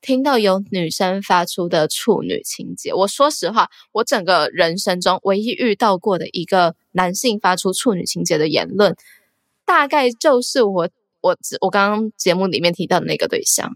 [0.00, 2.92] 听到有女生发出的处女情节。
[2.92, 8.96] 我说实话，我整个人生中唯一遇到过的一个男性发出处女情节的言论，
[9.64, 10.88] 大概就是我
[11.20, 13.72] 我我刚刚节目里面提到的那个对象。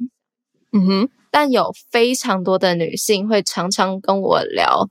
[0.73, 4.91] 嗯哼，但有非常多的女性会常常跟我聊。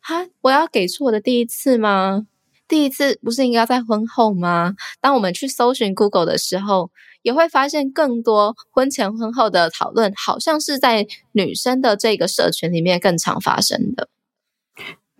[0.00, 2.26] 哈，我要给出我的第一次吗？
[2.68, 4.74] 第一次不是应该在婚后吗？
[5.00, 6.90] 当我们去搜寻 Google 的时候，
[7.22, 14.08] 也会发现更多婚前婚后的讨论，好像是在女生的这个社群里面更常发生的。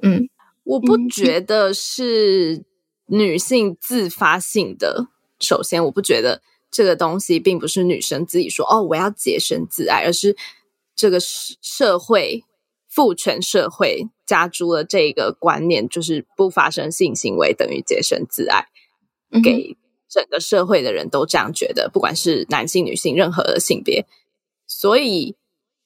[0.03, 0.29] 嗯，
[0.65, 2.65] 我不觉得是
[3.07, 5.09] 女性自发性的。
[5.39, 10.37] 首先，我不觉得这个东西并不是女生自己说“哦，我要洁身自爱”，而是
[10.95, 12.45] 这个社会。
[12.97, 18.69] 父权社会加诸了这个观念，就是不发生性行为等于洁身自爱，
[19.45, 19.77] 给
[20.09, 24.07] 整个社会的人都这样觉得，不管是男性、女性，任何的性别。
[24.67, 25.37] 所以，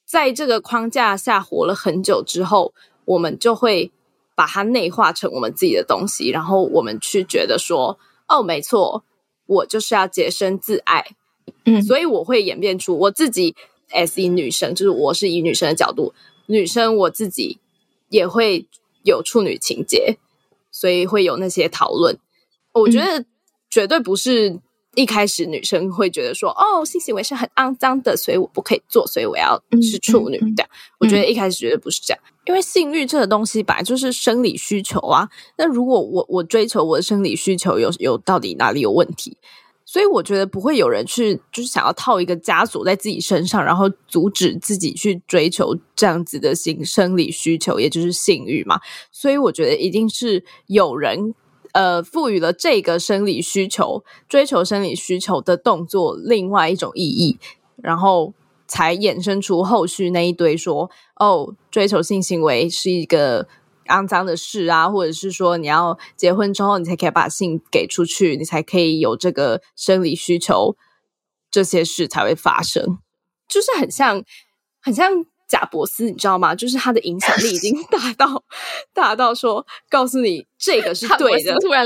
[0.07, 2.73] 在这个框架下活了很久之后，
[3.07, 3.91] 我们就会
[4.37, 7.99] 把它内化成我们自己的东西，然后我们去觉得说
[8.29, 9.03] ：“哦，没错，
[9.47, 11.05] 我就是要洁身自爱。”
[11.67, 13.57] 嗯，所以我会演变出我自己
[13.89, 16.15] ，S 以女生，就是我是以女生的角度。
[16.51, 17.61] 女生我自己
[18.09, 18.67] 也会
[19.05, 20.19] 有处女情节，
[20.73, 22.19] 所以会有那些讨论。
[22.73, 23.25] 我觉得
[23.71, 24.59] 绝对不是
[24.97, 30.69] 一开始女生会觉得说，哦，性行为是很肮脏的，所以我不可以做，所以我要是处女这样。
[30.99, 35.29] 我觉得一开始绝对不是这样，因为性欲这个东西本来就是生理需求啊。
[35.57, 39.37] 那如果我我追求我的生理需求有有到底哪里有问题？
[39.93, 48.79] 所以我觉得不会有人去，就是想要套一个枷锁在自己身上，然后阻止自己去追求这样子的性生理需求，也就是性欲嘛。
[49.11, 51.35] 所以我觉得一定是有人
[51.73, 57.41] 呃赋予了这个生理需求、追求生理需求的动作另外一种意义，
[57.83, 58.33] 然后
[58.69, 63.49] 才衍生出后续那一堆说哦，追求性行为是一个。
[63.91, 70.77] 肮脏的事啊，或者是说你要结婚之后，你才可以把性给出去，你才可以有这个生理需求，
[71.51, 72.99] 这些事才会发生，
[73.49, 74.25] 就是很像
[74.81, 76.55] 很像贾伯斯，你知道吗？
[76.55, 78.45] 就是他的影响力已经 大到
[78.95, 81.57] 大到说，告诉你这个是对的。
[81.59, 81.85] 突然，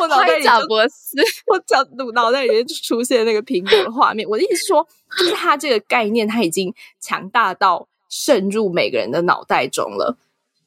[0.00, 1.16] 我 脑袋里贾伯斯，
[1.46, 1.56] 我
[1.96, 4.28] 脑脑袋里面就出现那个苹果的画面。
[4.28, 4.86] 我的意思是说，
[5.18, 7.88] 就是他这个概念，他已经强大到。
[8.08, 10.16] 渗入每个人的脑袋中了。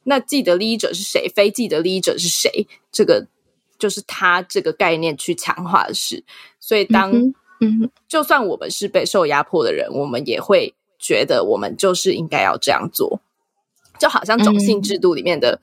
[0.03, 1.27] 那既得利益者是谁？
[1.35, 2.67] 非既得利益者是谁？
[2.91, 3.27] 这个
[3.77, 6.23] 就是他这个概念去强化的事。
[6.59, 7.11] 所以，当
[7.59, 13.21] 嗯，就算我们是被受压迫的人，我们也会觉得我们就是应该要这样做。
[13.99, 15.61] 就好像种姓制度里面的。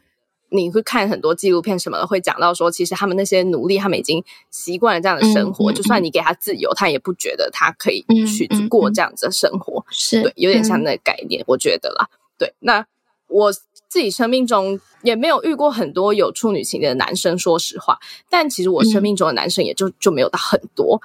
[0.56, 5.70] 你会看很多纪录片什么的，会讲到说，其实他们那些奴隶，他们已经习惯了这样的生活。
[5.72, 9.84] 就算你给他自由，他也不觉得他可以去过这样子的生活。
[9.90, 12.08] 是对，有点像那个概念，我觉得啦。
[12.38, 12.86] 对，那
[13.28, 17.98] 我自己生命中也没有遇过很多有处女情的男生，说实话。
[18.30, 21.00] 但其实我生命中的男生也就就没有到很多。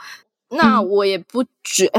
[0.49, 1.91] 那我也不觉，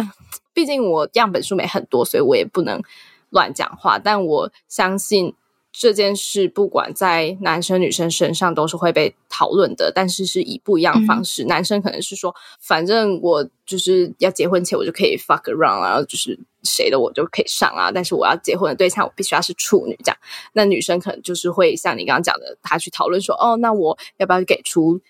[0.52, 2.82] 毕竟我样本数没很多，所以我也不能
[3.30, 3.98] 乱讲话。
[3.98, 5.34] 但我相信。
[5.72, 11.44] 这件事不管在男生女生身上都是会被讨论的，但是是以不一样的方式。
[11.46, 17.90] 男生可能是说，反正我就是要结婚前我就可以 fuck around，然后就是谁的我就可以上啊。
[17.90, 20.18] 但是我要结婚的对象我必须要是处女这样。
[20.52, 25.00] 那女生可能就是会像你刚刚讲的，她去讨论说，哦，那我要不要给出？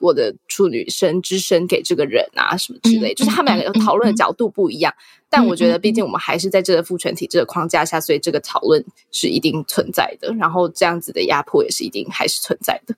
[0.00, 4.92] 我的处女身之身给这个人啊，什么之类，就是他们两个讨论的角度不一样。
[5.28, 10.34] 但我觉得，毕竟我们还是在这个父权体制的框架下，所以这个讨论是一定存在的。
[10.34, 12.96] 然后这样子的压迫也是一定还是存在的。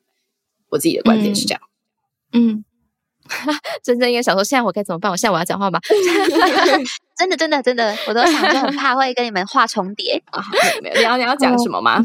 [0.70, 1.60] 我自己的观点是这样。
[2.32, 2.64] 嗯，
[3.82, 5.10] 真正应该想说，现在我该怎么办？
[5.10, 5.78] 我现在我要讲话吗？
[7.18, 10.42] 真的，真的，真的，我都想说，很怕会跟你们话重叠啊。
[10.82, 12.00] 没有，你要你要讲什么吗？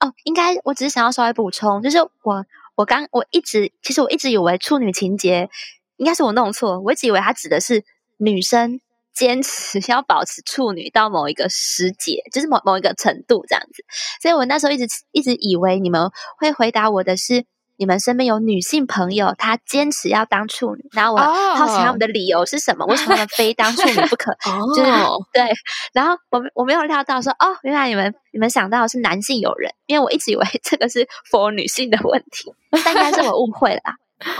[0.00, 2.44] 哦，应该我只是想要稍微补充，就是我。
[2.78, 5.50] 我刚我一直其实我一直以为处女情节
[5.96, 7.84] 应该是我弄错，我一直以为它指的是
[8.18, 8.80] 女生
[9.12, 13.84] 坚持 要保持处女到某一个时节，就是某某一个程度这样子。
[14.22, 17.44] 所以我那时候一直一直以为你们会回答我的是。
[17.78, 22.84] 你们身边有女性朋友，她坚持要当处女，然后我好奇他们的理由是什么？
[22.86, 24.36] 为什么他们 非当处女不可？
[24.76, 24.90] 就是
[25.32, 25.48] 对，
[25.92, 32.52] 然后我我没有料到说，哦，原来你们你们想到的是男性友人，因为我一直以为 这个是 for 女性的问题，
[32.84, 33.82] 但应该是我误会了。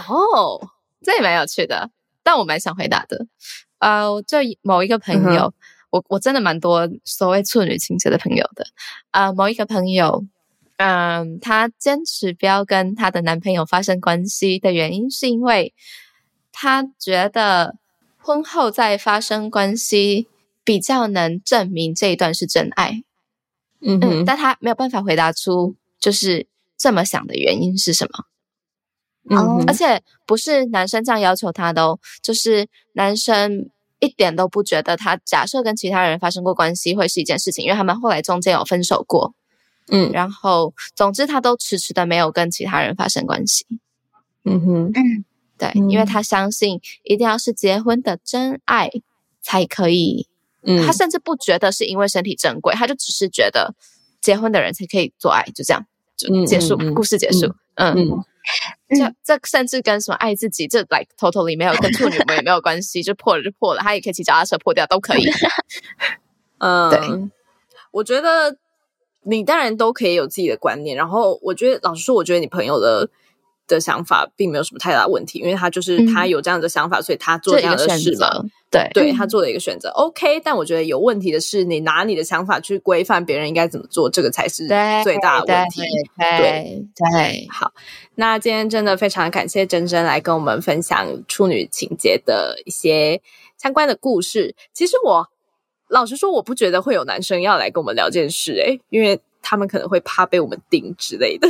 [0.08, 0.68] 哦，
[1.04, 1.90] 这也蛮有趣的，
[2.24, 3.26] 但我蛮想回答的。
[3.78, 5.54] 呃，就某一个朋友，
[5.90, 8.66] 我我真的蛮多所谓处女情节的朋友的。
[9.12, 10.24] 呃，某一个朋友。
[10.78, 15.74] 嗯，她坚持不要跟她的男朋友发生关系的原因，是因为
[16.52, 17.76] 她觉得
[18.16, 20.28] 婚后再发生关系
[20.64, 23.02] 比较能证明这一段是真爱。
[23.80, 28.24] 嗯嗯，但她没有办法回答出就是这么想的原因是什么。
[29.30, 33.68] 嗯，而且不是男生这样要求她的哦，就是男生
[33.98, 39.34] 一点都不觉得他假设跟其他人发生过关系会是一件事情，因为他们后来中间有分手过。
[39.90, 43.66] 嗯，然后总之他都迟迟的没有跟其他人发生关系。
[44.44, 44.92] 嗯哼，
[45.58, 48.90] 对，因为他相信一定要是结婚的真爱
[49.40, 50.26] 才可以。
[50.62, 53.74] 嗯，他甚至不觉得是因为身体珍贵，他就只是觉得
[54.20, 55.86] 结婚的人才可以做爱，就这样
[56.16, 57.54] 就结束，故事结束。
[57.74, 57.94] 嗯，
[58.88, 65.24] 这这甚至跟什么爱自己这 like totally 没有跟处女膜也没有关系， 就破了就破了，他也可以骑脚踏车破掉都可以。
[66.58, 67.00] 嗯，对，
[67.90, 68.56] 我觉得。
[69.28, 73.08] 你当然都可以有自己的观念，然后我觉得老实说，我觉得你朋友的
[73.66, 78.42] 的想法并没有什么太大问题，因为他就是他有这样的想法，所以他做这样的事嘛。
[78.70, 80.40] 对，对他做了一个选择，OK。
[80.40, 84.66] 但我觉得有问题的是，你拿你的想法去规范别人应该怎么做，这个才是
[85.02, 85.82] 最大的问题。
[86.18, 87.72] 对对，好，
[88.16, 93.22] 那今天真的非常感谢珍珍来跟我们分享处女情节的一些
[93.56, 94.54] 相关的故事。
[94.72, 95.28] 其实我。
[95.88, 101.48] 老实说，我不觉得会有男生要来跟我们聊这件事，诶，因为他们可能会怕被我们盯之类的。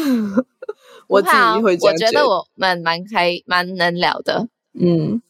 [1.09, 4.47] 我自己会我觉得我们蛮开蛮能聊的。
[4.79, 5.21] 嗯，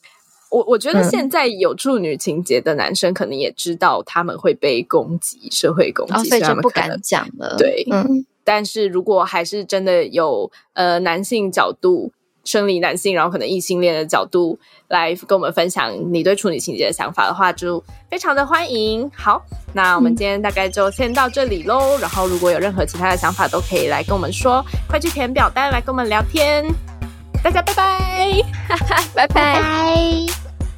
[0.51, 7.57] 我我觉得现在有处女情节的男生，可能也知道他们会被攻击，社会攻击，所以就不敢讲了。
[7.57, 8.27] 对，嗯。
[8.45, 12.13] 但是如果还是真的有呃男性角度。
[12.49, 19.11] 生理男性，然后可能异性恋的角度来跟我们分享你对处女情节的想法的话，就非常的欢迎。
[19.15, 19.43] 好，
[19.75, 21.99] 那我们今天大概就先到这里喽。
[21.99, 26.65] 然后如果有任何其他的想法，都可以来跟我们说，快去填表单来跟我们聊天。
[27.45, 28.43] 大家拜拜，
[29.15, 30.27] 拜拜拜。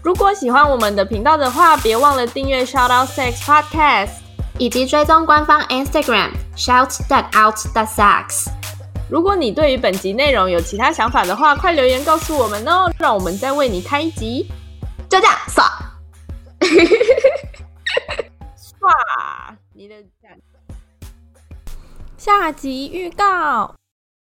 [0.03, 4.11] 如果喜欢我们的频道的话，别忘了订阅 Shout Out Sex Podcast，
[4.59, 8.60] 以及追踪官方 Instagram Shout That Out That Sex。
[9.11, 14.47] 如果你对于本集内容有其他想法的话，快留言告诉我们哦，让我们再为你开一集。
[15.09, 15.65] 就这样，刷，
[18.55, 19.97] 刷你的
[22.17, 23.75] 下集预告。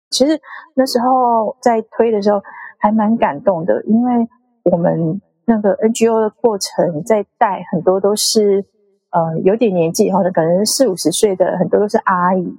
[0.09, 0.41] 其实
[0.73, 2.41] 那时候在推的时候
[2.79, 4.27] 还蛮感动的，因为
[4.63, 8.65] 我们那个 NGO 的过程在带很多都是
[9.11, 12.57] 呃有点年纪或者可能四五十岁的，很多都是阿姨。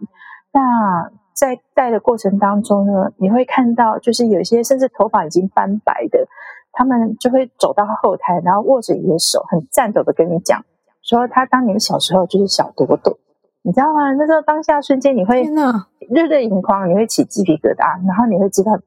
[0.53, 1.11] 那
[1.41, 6.29] 在带的过程当中呢，你会看到，就是有些甚至头发已经斑白的，
[6.71, 10.63] 他们就会走到后台，然后握着你的手，很颤抖的跟你讲，
[11.01, 13.19] 说他当年小时候就是小朵朵，
[13.63, 14.13] 你知道吗？
[14.19, 15.43] 那时候当下瞬间你会
[16.11, 18.79] 热泪盈眶，你会起鸡皮疙瘩，然后你会知道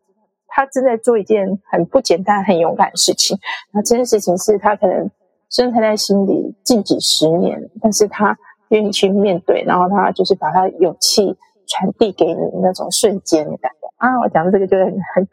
[0.48, 3.36] 他正在做一件很不简单、很勇敢的事情。
[3.72, 5.10] 那这件事情是他可能
[5.50, 8.38] 深藏在心里近几十年，但是他
[8.68, 11.36] 愿意去面对，然后他就是把他勇气。
[11.74, 14.20] 传递给你那种瞬间的感觉啊！
[14.20, 14.84] 我讲的这个就是
[15.16, 15.28] 很，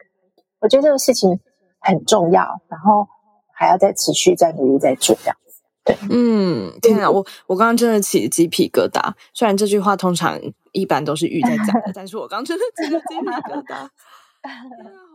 [0.59, 1.39] 我觉得这个事情
[1.79, 3.07] 很重要，然后
[3.53, 5.61] 还要再持续、再努力、再做这样子。
[5.83, 9.13] 对，嗯，天啊，我我刚刚真的起鸡皮疙瘩。
[9.33, 10.39] 虽然这句话通常
[10.71, 13.87] 一般都是玉在讲的， 但是我刚真的起鸡皮疙瘩。